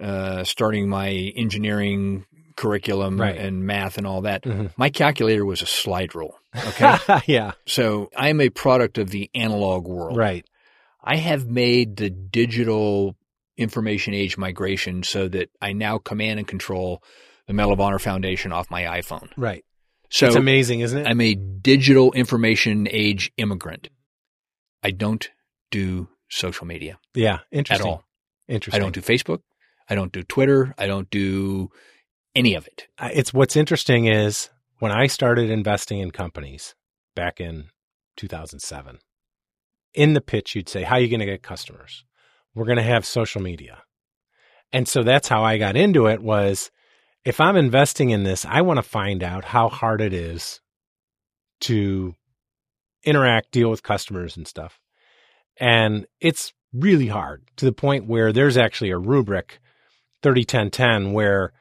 uh, 0.00 0.44
starting 0.44 0.88
my 0.88 1.08
engineering 1.10 2.24
curriculum 2.56 3.20
Right. 3.20 3.36
and 3.36 3.64
math 3.66 3.98
and 3.98 4.06
all 4.06 4.22
that, 4.22 4.42
Mhm. 4.44 4.70
my 4.76 4.90
calculator 4.90 5.44
was 5.44 5.62
a 5.62 5.66
slide 5.66 6.14
rule. 6.14 6.34
Okay. 6.70 6.94
yeah 7.26 7.52
so 7.66 8.10
I'm 8.16 8.40
a 8.40 8.50
product 8.50 8.98
of 8.98 9.10
the 9.10 9.30
analog 9.34 9.86
world. 9.88 10.16
right 10.16 10.44
I 11.04 11.16
have 11.16 11.46
made 11.46 11.96
the 11.96 12.10
digital 12.10 13.16
information 13.56 14.14
age 14.14 14.36
migration 14.38 15.02
so 15.02 15.28
that 15.28 15.48
I 15.60 15.72
now 15.72 15.98
command 15.98 16.38
and 16.40 16.46
control 16.48 17.02
the 17.48 17.52
Medal 17.54 17.72
of 17.72 17.80
Honor 17.80 17.98
Foundation 17.98 18.52
off 18.52 18.70
my 18.70 18.82
iPhone. 19.00 19.28
right 19.36 19.64
So 20.10 20.26
it's 20.26 20.36
amazing 20.36 20.80
isn't 20.80 20.98
it 20.98 21.06
I'm 21.08 21.20
a 21.20 21.34
digital 21.34 22.12
information 22.12 22.86
age 22.90 23.32
immigrant. 23.36 23.88
I 24.82 24.90
don't 24.90 25.30
do 25.70 26.08
social 26.28 26.66
media 26.66 26.98
yeah 27.14 27.40
interesting. 27.50 27.86
at 27.86 27.90
all. 27.90 28.04
interesting. 28.48 28.80
I 28.80 28.84
don't 28.84 28.94
do 28.94 29.00
Facebook. 29.00 29.40
I 29.88 29.94
don't 29.94 30.12
do 30.12 30.22
Twitter. 30.22 30.74
I 30.78 30.86
don't 30.86 31.10
do 31.10 31.70
any 32.34 32.54
of 32.54 32.66
it. 32.66 32.88
It's 33.00 33.34
what's 33.34 33.56
interesting 33.56 34.06
is 34.06 34.48
when 34.78 34.92
I 34.92 35.06
started 35.06 35.50
investing 35.50 35.98
in 36.00 36.10
companies 36.10 36.74
back 37.14 37.40
in 37.40 37.66
2007, 38.16 38.98
in 39.94 40.14
the 40.14 40.20
pitch, 40.20 40.54
you'd 40.54 40.68
say, 40.68 40.82
How 40.82 40.96
are 40.96 41.00
you 41.00 41.08
going 41.08 41.20
to 41.20 41.26
get 41.26 41.42
customers? 41.42 42.04
We're 42.54 42.64
going 42.64 42.78
to 42.78 42.82
have 42.82 43.06
social 43.06 43.42
media. 43.42 43.82
And 44.72 44.88
so 44.88 45.02
that's 45.02 45.28
how 45.28 45.44
I 45.44 45.58
got 45.58 45.76
into 45.76 46.06
it 46.06 46.22
was 46.22 46.70
if 47.24 47.40
I'm 47.40 47.56
investing 47.56 48.10
in 48.10 48.24
this, 48.24 48.44
I 48.44 48.62
want 48.62 48.78
to 48.78 48.82
find 48.82 49.22
out 49.22 49.44
how 49.44 49.68
hard 49.68 50.00
it 50.00 50.12
is 50.12 50.60
to 51.60 52.14
interact, 53.04 53.52
deal 53.52 53.70
with 53.70 53.82
customers 53.82 54.36
and 54.36 54.46
stuff. 54.46 54.78
And 55.58 56.06
it's 56.20 56.52
really 56.72 57.08
hard 57.08 57.42
to 57.56 57.64
the 57.64 57.72
point 57.72 58.06
where 58.06 58.32
there's 58.32 58.56
actually 58.56 58.90
a 58.90 58.98
rubric 58.98 59.60
30 60.22 60.44
10 60.44 60.70
10 60.70 61.12
where 61.12 61.52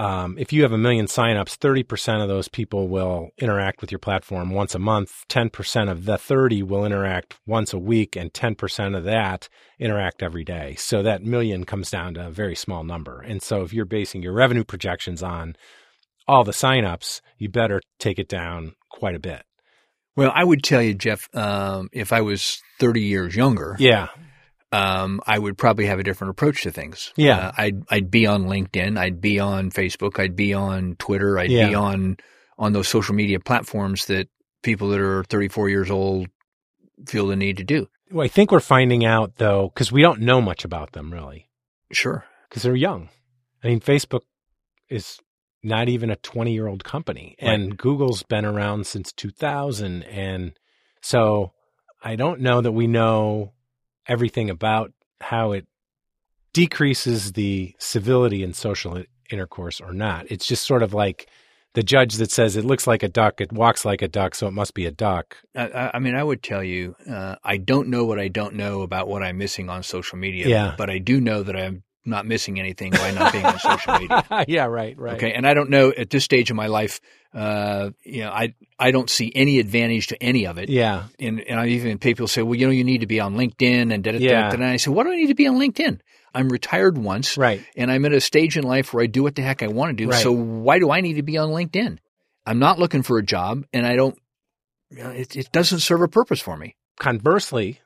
um, 0.00 0.38
if 0.38 0.52
you 0.52 0.62
have 0.62 0.72
a 0.72 0.78
million 0.78 1.06
signups, 1.06 1.58
30% 1.58 2.22
of 2.22 2.28
those 2.28 2.48
people 2.48 2.88
will 2.88 3.30
interact 3.36 3.80
with 3.80 3.90
your 3.90 3.98
platform 3.98 4.50
once 4.50 4.74
a 4.74 4.78
month. 4.78 5.24
10% 5.28 5.90
of 5.90 6.04
the 6.06 6.16
30 6.16 6.62
will 6.62 6.86
interact 6.86 7.38
once 7.46 7.74
a 7.74 7.78
week, 7.78 8.16
and 8.16 8.32
10% 8.32 8.96
of 8.96 9.04
that 9.04 9.48
interact 9.78 10.22
every 10.22 10.44
day. 10.44 10.74
So 10.76 11.02
that 11.02 11.22
million 11.22 11.64
comes 11.64 11.90
down 11.90 12.14
to 12.14 12.28
a 12.28 12.30
very 12.30 12.54
small 12.54 12.82
number. 12.82 13.20
And 13.20 13.42
so 13.42 13.62
if 13.62 13.74
you're 13.74 13.84
basing 13.84 14.22
your 14.22 14.32
revenue 14.32 14.64
projections 14.64 15.22
on 15.22 15.56
all 16.26 16.44
the 16.44 16.52
signups, 16.52 17.20
you 17.36 17.50
better 17.50 17.82
take 17.98 18.18
it 18.18 18.28
down 18.28 18.76
quite 18.88 19.16
a 19.16 19.20
bit. 19.20 19.42
Well, 20.20 20.32
I 20.34 20.44
would 20.44 20.62
tell 20.62 20.82
you, 20.82 20.92
Jeff, 20.92 21.34
um, 21.34 21.88
if 21.92 22.12
I 22.12 22.20
was 22.20 22.60
30 22.78 23.00
years 23.00 23.34
younger, 23.34 23.74
Yeah. 23.78 24.08
um, 24.70 25.20
I 25.26 25.38
would 25.38 25.56
probably 25.56 25.86
have 25.86 25.98
a 25.98 26.02
different 26.02 26.32
approach 26.32 26.62
to 26.64 26.70
things. 26.70 27.12
Yeah. 27.16 27.48
Uh, 27.48 27.52
I'd 27.56 27.82
I'd 27.90 28.10
be 28.10 28.26
on 28.26 28.44
LinkedIn, 28.44 28.98
I'd 28.98 29.20
be 29.20 29.38
on 29.40 29.70
Facebook, 29.70 30.20
I'd 30.20 30.36
be 30.36 30.52
on 30.52 30.96
Twitter, 30.98 31.38
I'd 31.38 31.48
be 31.48 31.74
on 31.74 32.18
on 32.58 32.72
those 32.74 32.86
social 32.88 33.14
media 33.14 33.40
platforms 33.40 34.04
that 34.06 34.28
people 34.62 34.90
that 34.90 35.00
are 35.00 35.24
34 35.24 35.70
years 35.70 35.90
old 35.90 36.28
feel 37.06 37.26
the 37.28 37.36
need 37.36 37.56
to 37.56 37.64
do. 37.64 37.88
Well, 38.10 38.24
I 38.24 38.28
think 38.28 38.52
we're 38.52 38.60
finding 38.60 39.06
out 39.06 39.36
though, 39.36 39.70
because 39.74 39.90
we 39.90 40.02
don't 40.02 40.20
know 40.20 40.42
much 40.42 40.66
about 40.66 40.92
them 40.92 41.10
really, 41.10 41.48
Sure. 41.92 42.26
because 42.48 42.62
they're 42.62 42.76
young. 42.76 43.08
I 43.64 43.68
mean, 43.68 43.80
Facebook 43.80 44.20
is 44.90 45.18
not 45.62 45.88
even 45.88 46.10
a 46.10 46.16
20 46.16 46.52
year 46.52 46.66
old 46.68 46.84
company, 46.84 47.36
and 47.38 47.76
Google's 47.76 48.22
been 48.22 48.44
around 48.44 48.86
since 48.86 49.12
2000. 49.12 50.02
And 50.04 50.52
so 51.02 51.52
I 52.02 52.16
don't 52.16 52.40
know 52.40 52.60
that 52.60 52.72
we 52.72 52.86
know 52.86 53.52
everything 54.06 54.48
about 54.50 54.92
how 55.20 55.52
it 55.52 55.66
decreases 56.52 57.32
the 57.32 57.74
civility 57.78 58.42
in 58.42 58.52
social 58.52 59.02
intercourse 59.30 59.80
or 59.80 59.92
not. 59.92 60.26
It's 60.30 60.46
just 60.46 60.66
sort 60.66 60.82
of 60.82 60.92
like 60.92 61.28
the 61.74 61.82
judge 61.84 62.14
that 62.16 62.32
says 62.32 62.56
it 62.56 62.64
looks 62.64 62.86
like 62.88 63.04
a 63.04 63.08
duck, 63.08 63.40
it 63.40 63.52
walks 63.52 63.84
like 63.84 64.02
a 64.02 64.08
duck, 64.08 64.34
so 64.34 64.48
it 64.48 64.52
must 64.52 64.74
be 64.74 64.86
a 64.86 64.90
duck. 64.90 65.36
I- 65.56 65.68
I, 65.68 65.90
I 65.94 65.98
mean, 66.00 66.16
I 66.16 66.24
would 66.24 66.42
tell 66.42 66.64
you, 66.64 66.96
uh, 67.08 67.36
I 67.44 67.58
don't 67.58 67.88
know 67.88 68.04
what 68.04 68.18
I 68.18 68.26
don't 68.26 68.54
know 68.54 68.80
about 68.82 69.06
what 69.06 69.22
I'm 69.22 69.38
missing 69.38 69.68
on 69.70 69.84
social 69.84 70.18
media. 70.18 70.48
Yeah. 70.48 70.74
But 70.76 70.90
I 70.90 70.98
do 70.98 71.20
know 71.20 71.44
that 71.44 71.54
I'm 71.56 71.84
not 72.04 72.26
missing 72.26 72.58
anything 72.58 72.92
by 72.92 73.10
not 73.10 73.32
being 73.32 73.44
on 73.44 73.58
social 73.58 73.98
media. 73.98 74.24
yeah, 74.48 74.64
right, 74.64 74.98
right. 74.98 75.14
Okay. 75.14 75.32
And 75.32 75.46
I 75.46 75.54
don't 75.54 75.70
know 75.70 75.92
at 75.96 76.10
this 76.10 76.24
stage 76.24 76.50
of 76.50 76.56
my 76.56 76.66
life, 76.66 77.00
uh, 77.34 77.90
you 78.04 78.22
know, 78.22 78.30
I, 78.30 78.54
I 78.78 78.90
don't 78.90 79.10
see 79.10 79.30
any 79.34 79.58
advantage 79.58 80.08
to 80.08 80.22
any 80.22 80.46
of 80.46 80.58
it. 80.58 80.68
Yeah. 80.68 81.04
And, 81.18 81.40
and 81.40 81.60
I 81.60 81.66
even 81.68 81.98
people 81.98 82.26
say, 82.26 82.42
well, 82.42 82.54
you 82.54 82.66
know, 82.66 82.72
you 82.72 82.84
need 82.84 83.02
to 83.02 83.06
be 83.06 83.20
on 83.20 83.36
LinkedIn 83.36 83.92
and 83.92 84.02
da 84.02 84.12
da 84.12 84.18
da. 84.18 84.28
Da. 84.28 84.54
And 84.54 84.64
I 84.64 84.76
say, 84.78 84.90
why 84.90 85.04
do 85.04 85.12
I 85.12 85.16
need 85.16 85.28
to 85.28 85.34
be 85.34 85.46
on 85.46 85.56
LinkedIn? 85.56 86.00
I'm 86.34 86.48
retired 86.48 86.96
once 86.96 87.36
Right. 87.36 87.64
and 87.76 87.90
I'm 87.90 88.04
at 88.04 88.12
a 88.12 88.20
stage 88.20 88.56
in 88.56 88.64
life 88.64 88.94
where 88.94 89.02
I 89.02 89.06
do 89.06 89.22
what 89.22 89.34
the 89.34 89.42
heck 89.42 89.62
I 89.62 89.66
want 89.66 89.90
to 89.90 90.04
do. 90.04 90.10
Right. 90.10 90.22
So 90.22 90.32
why 90.32 90.78
do 90.78 90.90
I 90.90 91.00
need 91.00 91.14
to 91.14 91.22
be 91.22 91.36
on 91.38 91.50
LinkedIn? 91.50 91.98
I'm 92.46 92.58
not 92.58 92.78
looking 92.78 93.02
for 93.02 93.18
a 93.18 93.22
job 93.22 93.64
and 93.72 93.84
I 93.86 93.96
don't, 93.96 94.16
you 94.90 95.02
know, 95.02 95.10
it, 95.10 95.36
it 95.36 95.52
doesn't 95.52 95.80
serve 95.80 96.02
a 96.02 96.08
purpose 96.08 96.40
for 96.40 96.56
me. 96.56 96.76
Conversely, 96.98 97.80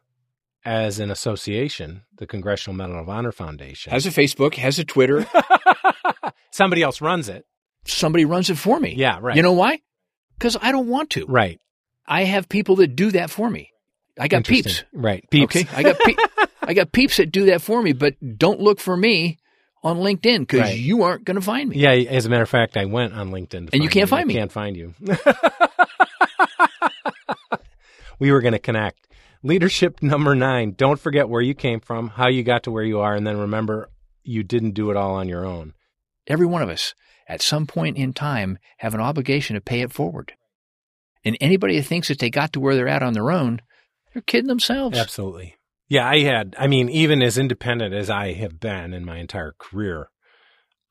as 0.65 0.99
an 0.99 1.11
association, 1.11 2.03
the 2.17 2.27
Congressional 2.27 2.77
Medal 2.77 2.99
of 3.01 3.09
Honor 3.09 3.33
Foundation, 3.33 3.93
Has 3.93 4.07
a 4.07 4.11
Facebook, 4.11 4.55
has 4.55 4.79
a 4.79 4.85
Twitter. 4.85 5.27
somebody 6.51 6.83
else 6.83 7.01
runs 7.01 7.29
it. 7.29 7.45
Somebody 7.87 8.25
runs 8.25 8.49
it 8.51 8.57
for 8.57 8.81
me. 8.81 8.95
Yeah, 8.95 9.19
right. 9.21 9.37
You 9.37 9.43
know 9.43 9.53
why? 9.53 9.81
Because 10.39 10.57
I 10.61 10.73
don't 10.73 10.89
want 10.89 11.11
to. 11.11 11.27
right. 11.27 11.61
I 12.07 12.25
have 12.25 12.49
people 12.49 12.77
that 12.77 12.97
do 12.97 13.11
that 13.13 13.31
for 13.31 13.49
me. 13.49 13.71
I 14.19 14.29
got 14.29 14.45
peeps. 14.45 14.85
Right. 14.93 15.25
Peeps. 15.31 15.57
Okay, 15.57 15.67
I 15.75 15.83
got 15.83 15.99
pe- 15.99 16.15
I 16.63 16.75
got 16.75 16.93
peeps 16.93 17.17
that 17.17 17.33
do 17.33 17.47
that 17.47 17.63
for 17.63 17.81
me, 17.83 17.93
but 17.95 18.15
don't 18.39 18.61
look 18.61 18.79
for 18.79 18.97
me 18.97 19.39
on 19.83 19.99
LinkedIn 19.99 20.41
because 20.41 20.61
Right. 20.61 20.79
you 20.79 21.03
aren't 21.03 21.25
going 21.25 21.35
to 21.37 21.41
find 21.43 21.69
me. 21.71 21.77
Yeah, 21.77 21.91
as 21.91 22.25
a 22.27 22.29
matter 22.31 22.43
of 22.43 22.49
fact, 22.51 22.77
I 22.77 22.85
went 22.85 23.13
on 23.15 23.31
LinkedIn. 23.31 23.69
To 23.69 23.71
And 23.75 23.83
you 23.83 23.89
can't. 23.89 24.07
I 24.13 24.17
find 24.17 24.29
me. 24.29 24.35
Can't 24.35 24.53
find 24.53 24.77
you. 24.77 24.95
we 28.19 28.31
were 28.31 28.41
going 28.41 28.53
to 28.53 28.59
connect. 28.59 29.07
Leadership 29.45 30.03
number 30.03 30.35
nine. 30.35 30.73
Don't 30.73 30.99
forget 30.99 31.29
where 31.29 31.43
you 31.43 31.53
came 31.55 31.79
from, 31.79 32.09
how 32.09 32.29
you 32.29 32.43
got 32.43 32.63
to 32.63 32.71
where 32.71 32.83
you 32.83 33.01
are, 33.01 33.15
and 33.15 33.27
then 33.27 33.37
remember 33.37 33.91
you 34.23 34.43
didn't 34.43 34.71
do 34.73 34.91
it 34.91 34.97
all 34.97 35.15
on 35.17 35.29
your 35.29 35.45
own. 35.45 35.75
Every 36.27 36.47
one 36.47 36.63
of 36.63 36.71
us, 36.71 36.95
at 37.29 37.43
some 37.43 37.67
point 37.67 37.99
in 37.99 38.15
time, 38.15 38.59
have 38.79 38.95
an 38.95 39.03
obligation 39.03 39.53
to 39.55 39.61
pay 39.61 39.83
it 39.83 39.93
forward. 39.93 40.33
And 41.27 41.37
anybody 41.43 41.77
that 41.77 41.85
thinks 41.85 42.09
that 42.09 42.21
they 42.21 42.31
got 42.31 42.55
to 42.55 42.61
where 42.61 42.75
they're 42.75 42.89
at 42.89 43.03
on 43.03 43.13
their 43.13 43.31
own, 43.31 43.61
they're 44.15 44.23
kidding 44.23 44.49
themselves. 44.49 44.97
Absolutely. 44.99 45.57
Yeah, 45.89 46.09
I 46.09 46.21
had. 46.21 46.57
I 46.59 46.67
mean, 46.67 46.89
even 46.89 47.21
as 47.21 47.37
independent 47.37 47.93
as 47.95 48.09
I 48.09 48.33
have 48.33 48.59
been 48.59 48.95
in 48.95 49.05
my 49.05 49.19
entire 49.19 49.55
career, 49.59 50.09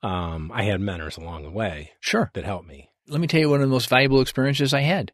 um, 0.00 0.52
I 0.54 0.62
had 0.62 0.80
mentors 0.80 1.16
along 1.16 1.42
the 1.42 1.50
way 1.50 1.90
Sure. 1.98 2.30
that 2.34 2.44
helped 2.44 2.68
me. 2.68 2.90
Let 3.08 3.20
me 3.20 3.26
tell 3.26 3.40
you 3.40 3.50
one 3.50 3.60
of 3.60 3.68
the 3.68 3.74
most 3.74 3.88
valuable 3.88 4.20
experiences 4.20 4.72
I 4.72 4.82
had. 4.82 5.10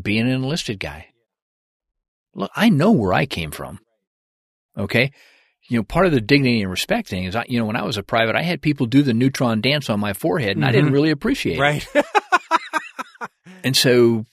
Being 0.00 0.22
an 0.22 0.28
enlisted 0.32 0.80
guy. 0.80 1.08
Look, 2.34 2.50
I 2.56 2.68
know 2.68 2.90
where 2.92 3.12
I 3.12 3.26
came 3.26 3.50
from. 3.50 3.78
Okay. 4.76 5.12
You 5.68 5.78
know, 5.78 5.82
part 5.84 6.06
of 6.06 6.12
the 6.12 6.20
dignity 6.20 6.60
and 6.62 6.70
respect 6.70 7.08
thing 7.08 7.24
is, 7.24 7.34
I, 7.34 7.44
you 7.48 7.58
know, 7.58 7.64
when 7.64 7.76
I 7.76 7.84
was 7.84 7.96
a 7.96 8.02
private, 8.02 8.36
I 8.36 8.42
had 8.42 8.60
people 8.60 8.86
do 8.86 9.02
the 9.02 9.14
neutron 9.14 9.60
dance 9.60 9.88
on 9.88 9.98
my 10.00 10.12
forehead 10.12 10.56
and 10.56 10.64
I 10.64 10.72
didn't 10.72 10.90
Mhm. 10.90 10.94
really 10.94 11.10
appreciate 11.10 11.56
it. 11.56 11.60
Right. 11.60 11.86
And 13.62 13.74
so 13.74 14.26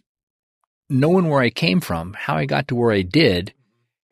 knowing 0.90 1.30
where 1.30 1.40
I 1.42 1.50
came 1.50 1.80
from, 1.80 2.14
how 2.20 2.36
I 2.36 2.46
got 2.46 2.68
to 2.68 2.76
where 2.76 2.92
I 2.92 3.02
did, 3.02 3.54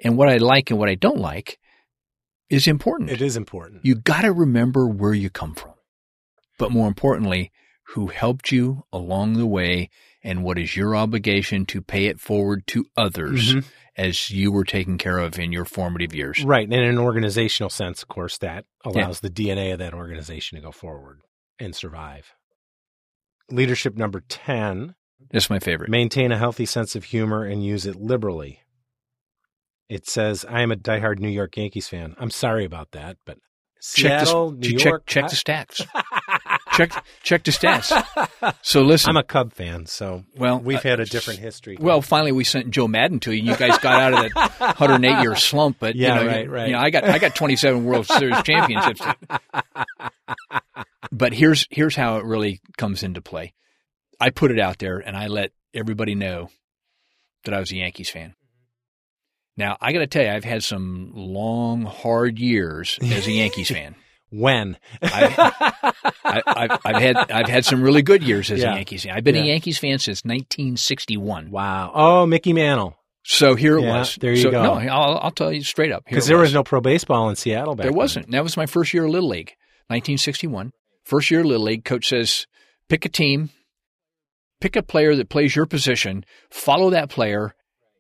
and 0.02 0.16
what 0.18 0.30
I 0.30 0.38
like 0.38 0.70
and 0.70 0.80
what 0.80 0.88
I 0.88 0.96
don't 0.96 1.20
like 1.20 1.60
is 2.50 2.68
important. 2.68 3.10
it 3.10 3.22
is 3.22 3.36
important. 3.36 3.86
You 3.86 3.96
got 3.96 4.22
to 4.22 4.32
remember 4.32 4.88
where 4.88 5.14
you 5.14 5.30
come 5.30 5.56
from. 5.56 5.74
But 6.58 6.72
more 6.72 6.88
importantly, 6.88 7.52
who 7.96 8.08
helped 8.08 8.52
you 8.52 8.84
along 8.94 9.34
the 9.34 9.46
way 9.46 9.90
and 10.24 10.44
what 10.44 10.58
is 10.60 10.76
your 10.76 10.96
obligation 10.96 11.66
to 11.68 11.82
pay 11.82 12.06
it 12.06 12.20
forward 12.20 12.66
to 12.68 12.86
others 12.98 13.56
Mhm. 13.56 13.66
as 13.96 14.30
you 14.30 14.52
were 14.52 14.64
taken 14.66 14.98
care 14.98 15.18
of 15.18 15.40
in 15.40 15.52
your 15.52 15.66
formative 15.66 16.14
years. 16.14 16.44
Right. 16.44 16.64
And 16.66 16.74
in 16.74 16.84
an 16.84 16.98
organizational 16.98 17.70
sense, 17.70 18.02
of 18.02 18.10
course, 18.10 18.38
that 18.40 18.66
allows 18.84 19.20
the 19.22 19.30
DNA 19.30 19.72
of 19.72 19.80
that 19.80 19.94
organization 19.94 20.58
to 20.58 20.62
go 20.62 20.72
forward 20.72 21.22
and 21.60 21.76
survive. 21.76 22.34
Leadership 23.50 23.96
number 23.96 24.22
10 24.28 24.96
That's 25.32 25.50
my 25.50 25.60
favorite. 25.60 25.90
maintain 25.90 26.32
a 26.32 26.38
healthy 26.38 26.66
sense 26.66 26.96
of 26.96 27.06
humor 27.06 27.44
and 27.44 27.64
use 27.66 27.86
it 27.86 27.96
liberally. 27.96 28.62
It 29.90 30.08
says, 30.08 30.46
I 30.48 30.62
am 30.62 30.72
a 30.72 30.76
diehard 30.76 31.20
New 31.20 31.30
York 31.30 31.58
Yankees 31.58 31.88
fan. 31.88 32.16
I'm 32.20 32.30
sorry 32.30 32.64
about 32.66 32.92
that, 32.92 33.18
but 33.26 33.38
Check 33.82 34.20
the, 34.20 34.26
Seattle, 34.26 34.52
New 34.52 34.78
check, 34.78 34.86
York. 34.86 35.06
check 35.08 35.30
the 35.30 35.36
stats. 35.38 35.88
check 36.80 37.06
check 37.24 37.44
the 37.44 37.52
stats. 37.52 37.90
So 38.62 38.82
listen, 38.82 39.10
I'm 39.10 39.18
a 39.18 39.24
Cub 39.24 39.54
fan, 39.54 39.86
so 39.86 40.24
well, 40.36 40.60
we've 40.60 40.78
uh, 40.78 40.82
had 40.82 41.00
a 41.00 41.06
different 41.06 41.40
history. 41.40 41.78
Well, 41.80 42.02
finally, 42.02 42.32
we 42.32 42.44
sent 42.44 42.72
Joe 42.72 42.88
Maddon 42.88 43.20
to 43.22 43.32
you, 43.32 43.40
and 43.40 43.48
you 43.48 43.56
guys 43.56 43.78
got 43.80 44.02
out 44.02 44.14
of 44.14 44.34
that 44.34 44.60
108 44.80 45.22
year 45.22 45.36
slump. 45.36 45.78
But 45.80 45.96
Yeah, 45.96 46.20
you 46.20 46.26
know, 46.26 46.28
right, 46.32 46.46
you, 46.46 46.52
right. 46.52 46.68
You 46.68 46.74
know, 46.74 46.80
I 46.80 46.90
got 46.90 47.04
I 47.04 47.20
got 47.20 47.36
27 47.36 47.84
World 47.84 48.06
Series 48.08 48.42
championships. 48.44 49.02
but 51.12 51.34
here's 51.34 51.68
here's 51.70 51.96
how 51.96 52.18
it 52.18 52.26
really 52.26 52.62
comes 52.78 53.04
into 53.04 53.22
play. 53.22 53.54
I 54.20 54.30
put 54.30 54.52
it 54.52 54.60
out 54.60 54.80
there, 54.80 55.00
and 55.00 55.16
I 55.16 55.28
let 55.28 55.52
everybody 55.74 56.16
know 56.16 56.50
that 57.46 57.54
I 57.54 57.60
was 57.60 57.72
a 57.72 57.76
Yankees 57.78 58.10
fan. 58.10 58.36
Now 59.58 59.78
I 59.82 59.92
got 59.92 60.00
to 60.00 60.08
tell 60.08 60.24
you, 60.24 60.30
I've 60.30 60.46
had 60.46 60.64
some 60.64 61.12
long, 61.14 61.84
hard 61.84 62.40
years 62.40 62.98
as 63.02 63.28
a 63.28 63.32
Yankees 63.32 63.70
fan. 63.70 63.96
When? 64.32 64.78
I, 65.02 65.84
I, 66.24 66.42
I've, 66.46 66.80
I've 66.86 67.02
had 67.02 67.18
I've 67.32 67.48
had 67.50 67.66
some 67.66 67.82
really 67.82 68.02
good 68.02 68.24
years 68.24 68.52
as 68.52 68.60
Yeah. 68.62 68.74
a 68.74 68.76
Yankees 68.76 69.04
fan. 69.04 69.16
I've 69.16 69.24
been 69.24 69.36
Yeah. 69.36 69.42
a 69.44 69.46
Yankees 69.46 69.78
fan 69.78 70.00
since 70.00 70.24
1961. 70.24 71.52
wow. 71.52 71.92
Oh, 71.94 72.26
Mickey 72.26 72.54
Mantle. 72.54 72.96
So 73.24 73.56
here 73.56 73.78
it 73.78 73.84
Yeah, 73.84 74.00
was. 74.00 74.16
there 74.20 74.32
you 74.32 74.38
so, 74.42 74.52
go. 74.52 74.64
No, 74.64 74.74
I'll, 74.74 75.18
I'll 75.20 75.32
tell 75.32 75.52
you 75.52 75.62
straight 75.64 75.92
up. 75.92 76.06
Because 76.06 76.28
there 76.28 76.38
was 76.38 76.54
no 76.54 76.64
pro 76.64 76.82
baseball 76.82 77.30
in 77.30 77.36
Seattle 77.36 77.76
back 77.76 77.84
There 77.84 77.94
wasn't. 77.94 78.32
That 78.32 78.44
was 78.44 78.56
my 78.58 78.66
first 78.66 78.94
year 78.94 79.06
of 79.06 79.12
Little 79.12 79.30
League, 79.30 79.52
1961. 79.88 80.72
First 81.04 81.30
year 81.30 81.42
of 81.42 81.46
Little 81.48 81.66
League. 81.66 81.84
Coach 81.86 82.08
says, 82.08 82.48
pick 82.88 83.06
a 83.06 83.10
team, 83.10 83.50
pick 84.62 84.76
a 84.76 84.84
player 84.84 85.16
that 85.16 85.30
plays 85.30 85.56
your 85.56 85.66
position, 85.66 86.24
follow 86.50 86.90
that 86.92 87.10
player, 87.10 87.54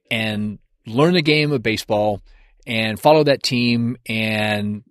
and 0.09 0.59
learn 0.87 1.13
the 1.13 1.21
game 1.21 1.51
of 1.51 1.61
baseball, 1.61 2.21
and 2.65 2.99
follow 2.99 3.23
that 3.23 3.43
team 3.43 3.97
and 4.07 4.83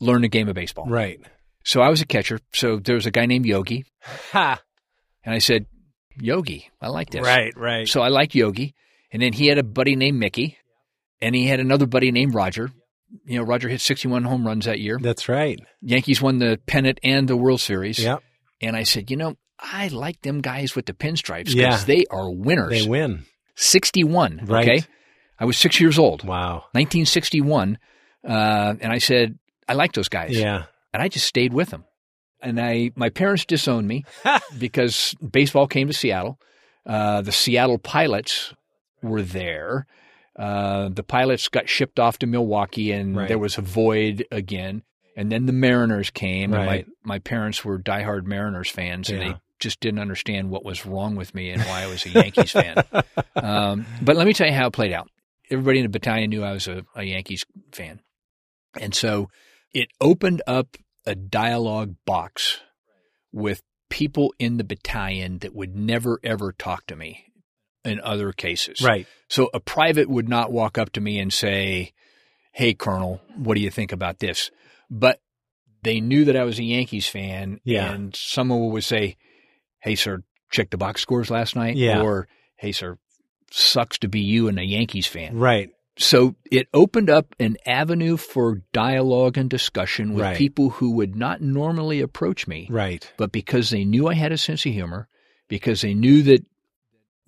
learn 0.00 0.22
the 0.22 0.28
game 0.28 0.48
of 0.48 0.54
baseball. 0.54 0.86
Right. 0.86 1.20
So 1.64 1.80
I 1.80 1.88
was 1.88 2.00
a 2.00 2.06
catcher. 2.06 2.38
So 2.52 2.78
there 2.78 2.94
was 2.94 3.06
a 3.06 3.10
guy 3.10 3.26
named 3.26 3.46
Yogi, 3.46 3.84
Ha. 4.32 4.60
and 5.24 5.34
I 5.34 5.38
said, 5.38 5.66
Yogi, 6.20 6.70
I 6.80 6.88
like 6.88 7.10
this. 7.10 7.22
Right, 7.22 7.52
right. 7.56 7.88
So 7.88 8.00
I 8.02 8.08
liked 8.08 8.34
Yogi. 8.34 8.74
And 9.12 9.22
then 9.22 9.32
he 9.32 9.46
had 9.46 9.58
a 9.58 9.62
buddy 9.62 9.96
named 9.96 10.18
Mickey, 10.18 10.58
and 11.20 11.34
he 11.34 11.46
had 11.46 11.60
another 11.60 11.86
buddy 11.86 12.10
named 12.12 12.34
Roger. 12.34 12.70
you 13.24 13.36
know, 13.38 13.44
Roger 13.44 13.68
hit 13.68 13.80
61 13.80 14.24
home 14.24 14.46
runs 14.46 14.64
that 14.66 14.80
year. 14.80 14.98
That's 15.00 15.28
right. 15.28 15.58
Yankees 15.80 16.20
won 16.20 16.38
the 16.38 16.58
pennant 16.66 16.98
and 17.04 17.28
the 17.28 17.36
World 17.36 17.60
Series. 17.60 17.98
Yep. 17.98 18.22
And 18.60 18.76
I 18.76 18.82
said, 18.82 19.10
you 19.10 19.16
know, 19.16 19.36
I 19.58 19.88
like 19.88 20.20
them 20.22 20.40
guys 20.40 20.74
with 20.74 20.86
the 20.86 20.92
pinstripes 20.92 21.46
because 21.46 21.54
Yeah. 21.56 21.84
they 21.86 22.04
are 22.10 22.30
winners. 22.30 22.70
They 22.84 22.88
win. 22.88 23.24
61. 23.54 24.42
Right. 24.46 24.68
Okay. 24.68 24.86
I 25.38 25.44
was 25.44 25.56
six 25.56 25.80
years 25.80 25.98
old, 25.98 26.24
Wow. 26.24 26.64
1961. 26.72 27.78
Uh, 28.26 28.74
and 28.80 28.92
I 28.92 28.98
said, 28.98 29.38
I 29.68 29.74
like 29.74 29.92
those 29.92 30.08
guys. 30.08 30.38
Yeah. 30.38 30.64
And 30.92 31.02
I 31.02 31.08
just 31.08 31.26
stayed 31.26 31.52
with 31.52 31.70
them. 31.70 31.84
And 32.40 32.60
I, 32.60 32.92
my 32.96 33.08
parents 33.10 33.44
disowned 33.44 33.88
me 33.88 34.04
because 34.58 35.14
baseball 35.30 35.66
came 35.66 35.86
to 35.88 35.92
Seattle. 35.92 36.38
Uh, 36.84 37.22
the 37.22 37.32
Seattle 37.32 37.78
Pilots 37.78 38.54
were 39.02 39.22
there. 39.22 39.86
Uh, 40.38 40.88
the 40.90 41.02
Pilots 41.02 41.48
got 41.48 41.68
shipped 41.68 41.98
off 41.98 42.18
to 42.18 42.26
Milwaukee, 42.26 42.92
and 42.92 43.16
Right. 43.16 43.26
there 43.28 43.38
was 43.38 43.56
a 43.58 43.62
void 43.62 44.26
again. 44.30 44.82
And 45.16 45.32
then 45.32 45.46
the 45.46 45.52
Mariners 45.52 46.10
came, 46.10 46.52
Right. 46.52 46.60
and 46.84 46.92
my, 47.02 47.14
my 47.14 47.18
parents 47.18 47.64
were 47.64 47.78
diehard 47.78 48.24
Mariners 48.26 48.68
fans, 48.70 49.08
and 49.08 49.20
Yeah. 49.22 49.28
they 49.32 49.36
just 49.58 49.80
didn't 49.80 49.98
understand 50.00 50.50
what 50.50 50.62
was 50.64 50.84
wrong 50.84 51.16
with 51.16 51.34
me 51.34 51.48
and 51.50 51.62
why 51.62 51.82
I 51.82 51.86
was 51.86 52.04
a 52.06 52.10
Yankees 52.10 52.52
fan. 52.52 52.76
Um, 53.34 53.84
but 54.02 54.16
let 54.16 54.26
me 54.26 54.32
tell 54.32 54.46
you 54.46 54.52
how 54.54 54.66
it 54.68 54.72
played 54.72 54.92
out. 54.92 55.08
Everybody 55.50 55.78
in 55.80 55.84
the 55.84 55.90
battalion 55.90 56.30
knew 56.30 56.42
I 56.42 56.52
was 56.52 56.66
a, 56.68 56.84
a 56.94 57.02
Yankees 57.04 57.44
fan. 57.72 58.00
And 58.80 58.94
so 58.94 59.28
it 59.76 59.90
opened 60.00 60.40
up 60.46 60.78
a 61.04 61.14
dialogue 61.14 61.96
box 62.06 62.60
with 63.30 63.62
people 63.90 64.32
in 64.38 64.56
the 64.56 64.64
battalion 64.64 65.38
that 65.40 65.54
would 65.54 65.76
never, 65.76 66.18
ever 66.24 66.52
talk 66.52 66.86
to 66.86 66.96
me 66.96 67.26
in 67.84 68.00
other 68.00 68.32
cases. 68.32 68.80
Right. 68.80 69.06
So 69.28 69.50
a 69.52 69.60
private 69.60 70.08
would 70.08 70.30
not 70.30 70.50
walk 70.50 70.78
up 70.78 70.92
to 70.92 71.00
me 71.02 71.18
and 71.18 71.30
say, 71.30 71.92
Hey, 72.52 72.72
Colonel, 72.72 73.20
what 73.36 73.54
do 73.54 73.60
you 73.60 73.70
think 73.70 73.92
about 73.92 74.18
this? 74.18 74.50
But 74.90 75.20
they 75.82 76.00
knew 76.00 76.24
that 76.24 76.36
I 76.36 76.44
was 76.44 76.58
a 76.58 76.64
Yankees 76.64 77.06
fan. 77.06 77.60
Yeah. 77.62 77.92
And 77.92 78.16
someone 78.16 78.70
would 78.70 78.82
say, 78.82 79.18
Hey, 79.80 79.94
sir, 79.94 80.22
check 80.50 80.70
the 80.70 80.78
box 80.78 81.02
scores 81.02 81.30
last 81.30 81.54
night. 81.54 81.76
Yeah. 81.76 82.00
Or, 82.00 82.28
Hey, 82.56 82.72
sir, 82.72 82.96
sucks 83.50 83.98
to 83.98 84.08
be 84.08 84.20
you 84.20 84.48
and 84.48 84.58
a 84.58 84.64
Yankees 84.64 85.06
fan. 85.06 85.36
Right. 85.36 85.68
So 85.98 86.34
it 86.50 86.68
opened 86.74 87.08
up 87.08 87.34
an 87.40 87.56
avenue 87.64 88.16
for 88.18 88.62
dialogue 88.72 89.38
and 89.38 89.48
discussion 89.48 90.12
with 90.12 90.24
Right. 90.24 90.36
people 90.36 90.70
who 90.70 90.90
would 90.92 91.16
not 91.16 91.40
normally 91.40 92.00
approach 92.00 92.46
me, 92.46 92.66
Right. 92.70 93.10
but 93.16 93.32
because 93.32 93.70
they 93.70 93.84
knew 93.84 94.06
I 94.06 94.14
had 94.14 94.30
a 94.32 94.36
sense 94.38 94.66
of 94.66 94.72
humor, 94.72 95.08
because 95.48 95.80
they 95.80 95.94
knew 95.94 96.22
that 96.22 96.44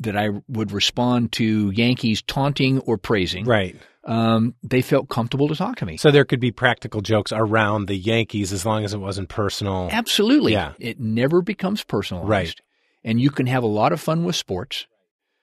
that 0.01 0.17
I 0.17 0.29
would 0.47 0.71
respond 0.71 1.33
to 1.33 1.71
Yankees 1.71 2.23
taunting 2.23 2.79
or 2.81 2.99
praising, 2.99 3.45
Right. 3.45 3.75
um, 4.05 4.55
they 4.63 4.81
felt 4.81 5.09
comfortable 5.09 5.49
to 5.49 5.57
talk 5.57 5.75
to 5.79 5.87
me. 5.87 5.97
So 5.97 6.13
there 6.13 6.25
could 6.25 6.39
be 6.39 6.53
practical 6.53 7.01
jokes 7.01 7.33
around 7.33 7.87
the 7.87 7.97
Yankees 7.97 8.53
as 8.53 8.65
long 8.65 8.85
as 8.85 8.95
it 8.95 9.01
wasn't 9.01 9.29
personal. 9.29 9.89
Absolutely. 9.91 10.53
Yeah. 10.53 10.75
It 10.79 11.01
never 11.01 11.43
becomes 11.43 11.83
personalized. 11.83 12.29
Right. 12.31 12.55
And 13.03 13.21
you 13.21 13.31
can 13.31 13.47
have 13.49 13.65
a 13.65 13.67
lot 13.69 13.93
of 13.93 14.01
fun 14.01 14.23
with 14.23 14.37
sports 14.37 14.87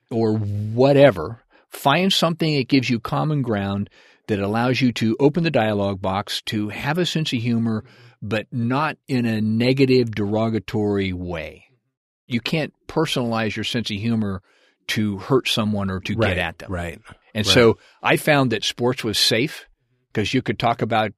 or 0.09 0.37
whatever. 0.37 1.41
Find 1.75 2.11
something 2.11 2.55
that 2.55 2.67
gives 2.69 2.89
you 2.89 2.99
common 2.99 3.41
ground 3.41 3.89
that 4.27 4.39
allows 4.39 4.81
you 4.81 4.91
to 4.93 5.15
open 5.19 5.43
the 5.43 5.51
dialogue 5.51 6.01
box, 6.01 6.41
to 6.43 6.69
have 6.69 6.97
a 6.97 7.05
sense 7.05 7.31
of 7.33 7.39
humor, 7.41 7.83
but 8.21 8.47
not 8.51 8.97
in 9.07 9.25
a 9.25 9.41
negative, 9.41 10.09
derogatory 10.15 11.13
way. 11.13 11.65
You 12.27 12.39
can't 12.39 12.73
personalize 12.87 13.55
your 13.55 13.65
sense 13.65 13.91
of 13.91 13.97
humor 13.97 14.41
to 14.87 15.17
hurt 15.17 15.47
someone 15.47 15.91
or 15.91 15.99
to 15.99 16.15
right. 16.15 16.29
get 16.29 16.37
at 16.37 16.57
them. 16.59 16.71
Right. 16.71 16.99
And 17.35 17.45
Right. 17.45 17.53
so 17.53 17.77
I 18.01 18.17
found 18.17 18.51
that 18.51 18.63
sports 18.63 19.03
was 19.03 19.17
safe 19.17 19.65
because 20.11 20.33
you 20.33 20.41
could 20.41 20.57
talk 20.57 20.81
about, 20.81 21.11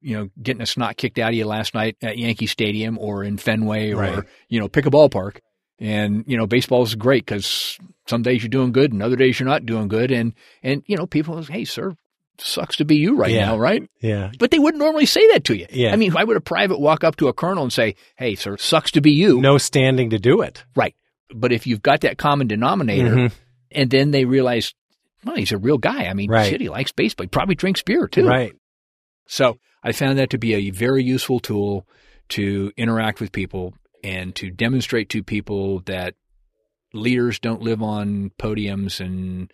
you 0.00 0.16
know, 0.16 0.28
getting 0.42 0.60
a 0.62 0.66
snot 0.66 0.96
kicked 0.96 1.18
out 1.18 1.30
of 1.30 1.34
you 1.36 1.46
last 1.46 1.74
night 1.74 1.96
at 2.02 2.18
Yankee 2.18 2.46
Stadium 2.46 2.98
or 2.98 3.22
in 3.22 3.38
Fenway 3.38 3.92
or, 3.92 3.96
Right. 3.98 4.24
you 4.48 4.60
know, 4.60 4.68
pick 4.68 4.84
a 4.84 4.90
ballpark. 4.90 5.38
And, 5.82 6.22
you 6.28 6.36
know, 6.36 6.46
baseball 6.46 6.82
is 6.84 6.94
great 6.94 7.26
because 7.26 7.76
some 8.06 8.22
days 8.22 8.40
you're 8.42 8.48
doing 8.50 8.70
good 8.70 8.92
and 8.92 9.02
other 9.02 9.16
days 9.16 9.40
you're 9.40 9.48
not 9.48 9.66
doing 9.66 9.88
good. 9.88 10.12
And, 10.12 10.32
and, 10.62 10.84
you 10.86 10.96
know, 10.96 11.06
people 11.08 11.42
say, 11.42 11.52
hey, 11.52 11.64
sir, 11.64 11.96
sucks 12.38 12.76
to 12.76 12.84
be 12.84 12.96
you 12.96 13.16
right 13.16 13.32
Yeah. 13.32 13.46
now, 13.46 13.58
right? 13.58 13.82
Yeah. 14.00 14.30
But 14.38 14.52
they 14.52 14.60
wouldn't 14.60 14.80
normally 14.82 15.06
say 15.06 15.26
that 15.32 15.42
to 15.44 15.56
you. 15.56 15.66
Yeah. 15.70 15.92
I 15.92 15.96
mean, 15.96 16.12
why 16.12 16.22
would 16.22 16.36
a 16.36 16.40
private 16.40 16.78
walk 16.78 17.02
up 17.02 17.16
to 17.16 17.26
a 17.26 17.32
colonel 17.32 17.64
and 17.64 17.72
say, 17.72 17.96
hey, 18.16 18.36
sir, 18.36 18.56
sucks 18.58 18.92
to 18.92 19.00
be 19.00 19.10
you? 19.10 19.40
No 19.40 19.58
standing 19.58 20.10
to 20.10 20.20
do 20.20 20.42
it. 20.42 20.62
Right. 20.76 20.94
But 21.34 21.52
if 21.52 21.66
you've 21.66 21.82
got 21.82 22.02
that 22.02 22.16
common 22.16 22.46
denominator, 22.46 23.14
Mhm. 23.16 23.32
and 23.72 23.90
then 23.90 24.12
they 24.12 24.24
realize, 24.24 24.74
well, 25.24 25.34
he's 25.34 25.50
a 25.52 25.58
real 25.58 25.78
guy. 25.78 26.04
I 26.06 26.14
mean, 26.14 26.30
Right. 26.30 26.48
shit, 26.48 26.60
he 26.60 26.68
likes 26.68 26.92
baseball. 26.92 27.24
He 27.24 27.28
probably 27.28 27.56
drinks 27.56 27.82
beer 27.82 28.06
too. 28.06 28.26
Right. 28.28 28.52
So 29.26 29.58
I 29.82 29.90
found 29.90 30.18
that 30.18 30.30
to 30.30 30.38
be 30.38 30.54
a 30.54 30.70
very 30.70 31.02
useful 31.02 31.40
tool 31.40 31.88
to 32.30 32.70
interact 32.76 33.20
with 33.20 33.32
people 33.32 33.74
and 34.02 34.34
to 34.36 34.50
demonstrate 34.50 35.08
to 35.10 35.22
people 35.22 35.80
that 35.80 36.14
leaders 36.92 37.38
don't 37.38 37.62
live 37.62 37.82
on 37.82 38.30
podiums 38.38 39.00
and 39.00 39.52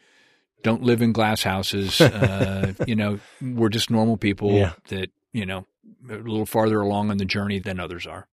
don't 0.63 0.83
live 0.83 1.03
in 1.03 1.13
glass 1.13 1.43
houses. 1.43 2.01
uh, 2.01 2.73
you 2.87 2.97
know, 2.97 3.21
we're 3.41 3.69
just 3.69 3.91
normal 3.91 4.17
people 4.17 4.53
Yeah. 4.53 4.73
that, 4.89 5.11
you 5.33 5.47
know, 5.47 5.67
are 6.11 6.17
a 6.17 6.23
little 6.23 6.47
farther 6.47 6.81
along 6.81 7.11
on 7.11 7.17
the 7.19 7.25
journey 7.25 7.59
than 7.59 7.79
others 7.79 8.07
are. 8.07 8.27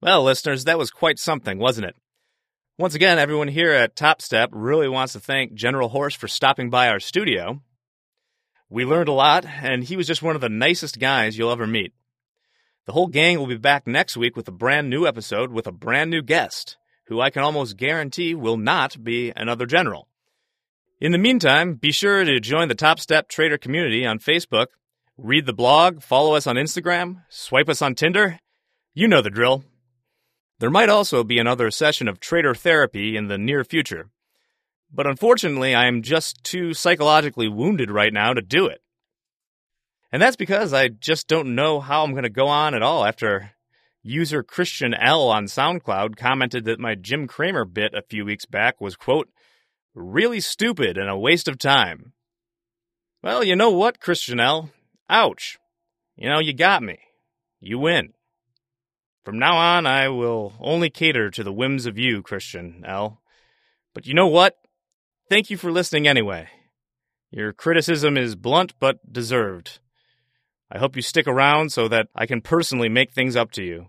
Well, 0.00 0.24
listeners, 0.24 0.64
that 0.64 0.78
was 0.78 0.90
quite 0.90 1.18
something, 1.18 1.58
wasn't 1.58 1.86
it? 1.86 1.96
Once 2.78 2.94
again, 2.94 3.18
everyone 3.18 3.48
here 3.48 3.72
at 3.72 3.94
Top 3.94 4.20
Step 4.20 4.48
really 4.52 4.88
wants 4.88 5.12
to 5.12 5.20
thank 5.20 5.54
General 5.54 5.88
Horst 5.90 6.16
for 6.16 6.26
stopping 6.26 6.70
by 6.70 6.88
our 6.88 6.98
studio. 6.98 7.62
We 8.68 8.84
learned 8.84 9.08
a 9.08 9.12
lot, 9.12 9.44
and 9.44 9.84
he 9.84 9.96
was 9.96 10.06
just 10.06 10.22
one 10.22 10.34
of 10.34 10.40
the 10.40 10.48
nicest 10.48 10.98
guys 10.98 11.36
you'll 11.38 11.52
ever 11.52 11.66
meet. 11.66 11.92
The 12.84 12.92
whole 12.92 13.06
gang 13.06 13.38
will 13.38 13.46
be 13.46 13.56
back 13.56 13.86
next 13.86 14.16
week 14.16 14.34
with 14.34 14.48
a 14.48 14.52
brand 14.52 14.90
new 14.90 15.06
episode 15.06 15.52
with 15.52 15.68
a 15.68 15.72
brand 15.72 16.10
new 16.10 16.20
guest, 16.20 16.76
who 17.06 17.20
I 17.20 17.30
can 17.30 17.42
almost 17.42 17.76
guarantee 17.76 18.34
will 18.34 18.56
not 18.56 19.04
be 19.04 19.32
another 19.36 19.66
general. 19.66 20.08
In 21.00 21.12
the 21.12 21.18
meantime, 21.18 21.74
be 21.74 21.92
sure 21.92 22.24
to 22.24 22.40
join 22.40 22.66
the 22.66 22.74
Top 22.74 22.98
Step 22.98 23.28
Trader 23.28 23.56
community 23.56 24.04
on 24.04 24.18
Facebook, 24.18 24.66
read 25.16 25.46
the 25.46 25.52
blog, 25.52 26.02
follow 26.02 26.34
us 26.34 26.48
on 26.48 26.56
Instagram, 26.56 27.22
swipe 27.28 27.68
us 27.68 27.82
on 27.82 27.94
Tinder. 27.94 28.40
You 28.94 29.06
know 29.06 29.22
the 29.22 29.30
drill. 29.30 29.62
There 30.58 30.70
might 30.70 30.88
also 30.88 31.22
be 31.22 31.38
another 31.38 31.70
session 31.70 32.08
of 32.08 32.18
trader 32.18 32.54
therapy 32.54 33.16
in 33.16 33.28
the 33.28 33.38
near 33.38 33.62
future. 33.62 34.10
But 34.92 35.06
unfortunately, 35.06 35.72
I 35.72 35.86
am 35.86 36.02
just 36.02 36.42
too 36.42 36.74
psychologically 36.74 37.46
wounded 37.46 37.92
right 37.92 38.12
now 38.12 38.32
to 38.32 38.42
do 38.42 38.66
it. 38.66 38.81
And 40.12 40.20
that's 40.20 40.36
because 40.36 40.74
I 40.74 40.88
just 40.88 41.26
don't 41.26 41.54
know 41.54 41.80
how 41.80 42.04
I'm 42.04 42.12
going 42.12 42.24
to 42.24 42.30
go 42.30 42.46
on 42.46 42.74
at 42.74 42.82
all 42.82 43.06
after 43.06 43.52
user 44.02 44.42
Christian 44.42 44.92
L 44.92 45.28
on 45.30 45.46
SoundCloud 45.46 46.16
commented 46.16 46.66
that 46.66 46.78
my 46.78 46.94
Jim 46.94 47.26
Cramer 47.26 47.64
bit 47.64 47.94
a 47.94 48.02
few 48.02 48.26
weeks 48.26 48.44
back 48.44 48.80
was, 48.80 48.94
quote, 48.94 49.30
really 49.94 50.40
stupid 50.40 50.98
and 50.98 51.08
a 51.08 51.16
waste 51.16 51.48
of 51.48 51.58
time. 51.58 52.12
Well, 53.22 53.42
you 53.42 53.56
know 53.56 53.70
what, 53.70 54.00
Christian 54.00 54.38
L? 54.38 54.70
Ouch. 55.08 55.58
You 56.16 56.28
know, 56.28 56.40
you 56.40 56.52
got 56.52 56.82
me. 56.82 56.98
You 57.60 57.78
win. 57.78 58.12
From 59.24 59.38
now 59.38 59.56
on, 59.56 59.86
I 59.86 60.08
will 60.08 60.52
only 60.60 60.90
cater 60.90 61.30
to 61.30 61.44
the 61.44 61.52
whims 61.52 61.86
of 61.86 61.96
you, 61.96 62.22
Christian 62.22 62.82
L. 62.86 63.20
But 63.94 64.06
you 64.06 64.14
know 64.14 64.26
what? 64.26 64.56
Thank 65.30 65.48
you 65.48 65.56
for 65.56 65.70
listening 65.70 66.08
anyway. 66.08 66.48
Your 67.30 67.52
criticism 67.52 68.18
is 68.18 68.34
blunt 68.34 68.74
but 68.80 69.10
deserved. 69.10 69.78
I 70.74 70.78
hope 70.78 70.96
you 70.96 71.02
stick 71.02 71.26
around 71.28 71.70
so 71.70 71.86
that 71.88 72.08
I 72.14 72.24
can 72.24 72.40
personally 72.40 72.88
make 72.88 73.12
things 73.12 73.36
up 73.36 73.50
to 73.52 73.62
you. 73.62 73.88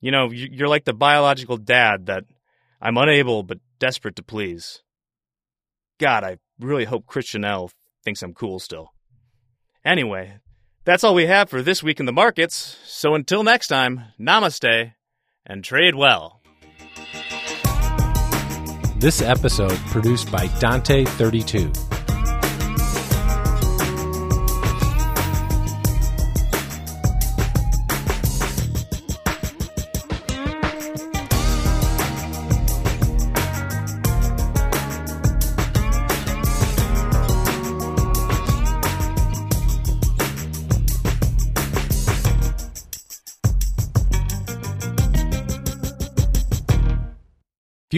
You 0.00 0.12
know, 0.12 0.30
you- 0.30 0.48
you're 0.52 0.68
like 0.68 0.84
the 0.84 0.92
biological 0.92 1.56
dad 1.56 2.06
that 2.06 2.24
I'm 2.80 2.96
unable 2.96 3.42
but 3.42 3.58
desperate 3.80 4.14
to 4.16 4.22
please. 4.22 4.82
God, 5.98 6.22
I 6.22 6.38
really 6.60 6.84
hope 6.84 7.06
Christian 7.06 7.44
L 7.44 7.70
thinks 8.04 8.22
I'm 8.22 8.32
cool 8.34 8.60
still. 8.60 8.92
Anyway, 9.84 10.38
that's 10.84 11.02
all 11.02 11.14
we 11.14 11.26
have 11.26 11.50
for 11.50 11.62
this 11.62 11.82
week 11.82 11.98
in 11.98 12.06
the 12.06 12.12
markets. 12.12 12.78
So 12.84 13.14
until 13.16 13.42
next 13.42 13.66
time, 13.66 14.04
namaste 14.20 14.92
and 15.44 15.64
trade 15.64 15.96
well. 15.96 16.40
This 18.96 19.20
episode 19.20 19.76
produced 19.90 20.30
by 20.30 20.46
Dante32. 20.46 22.01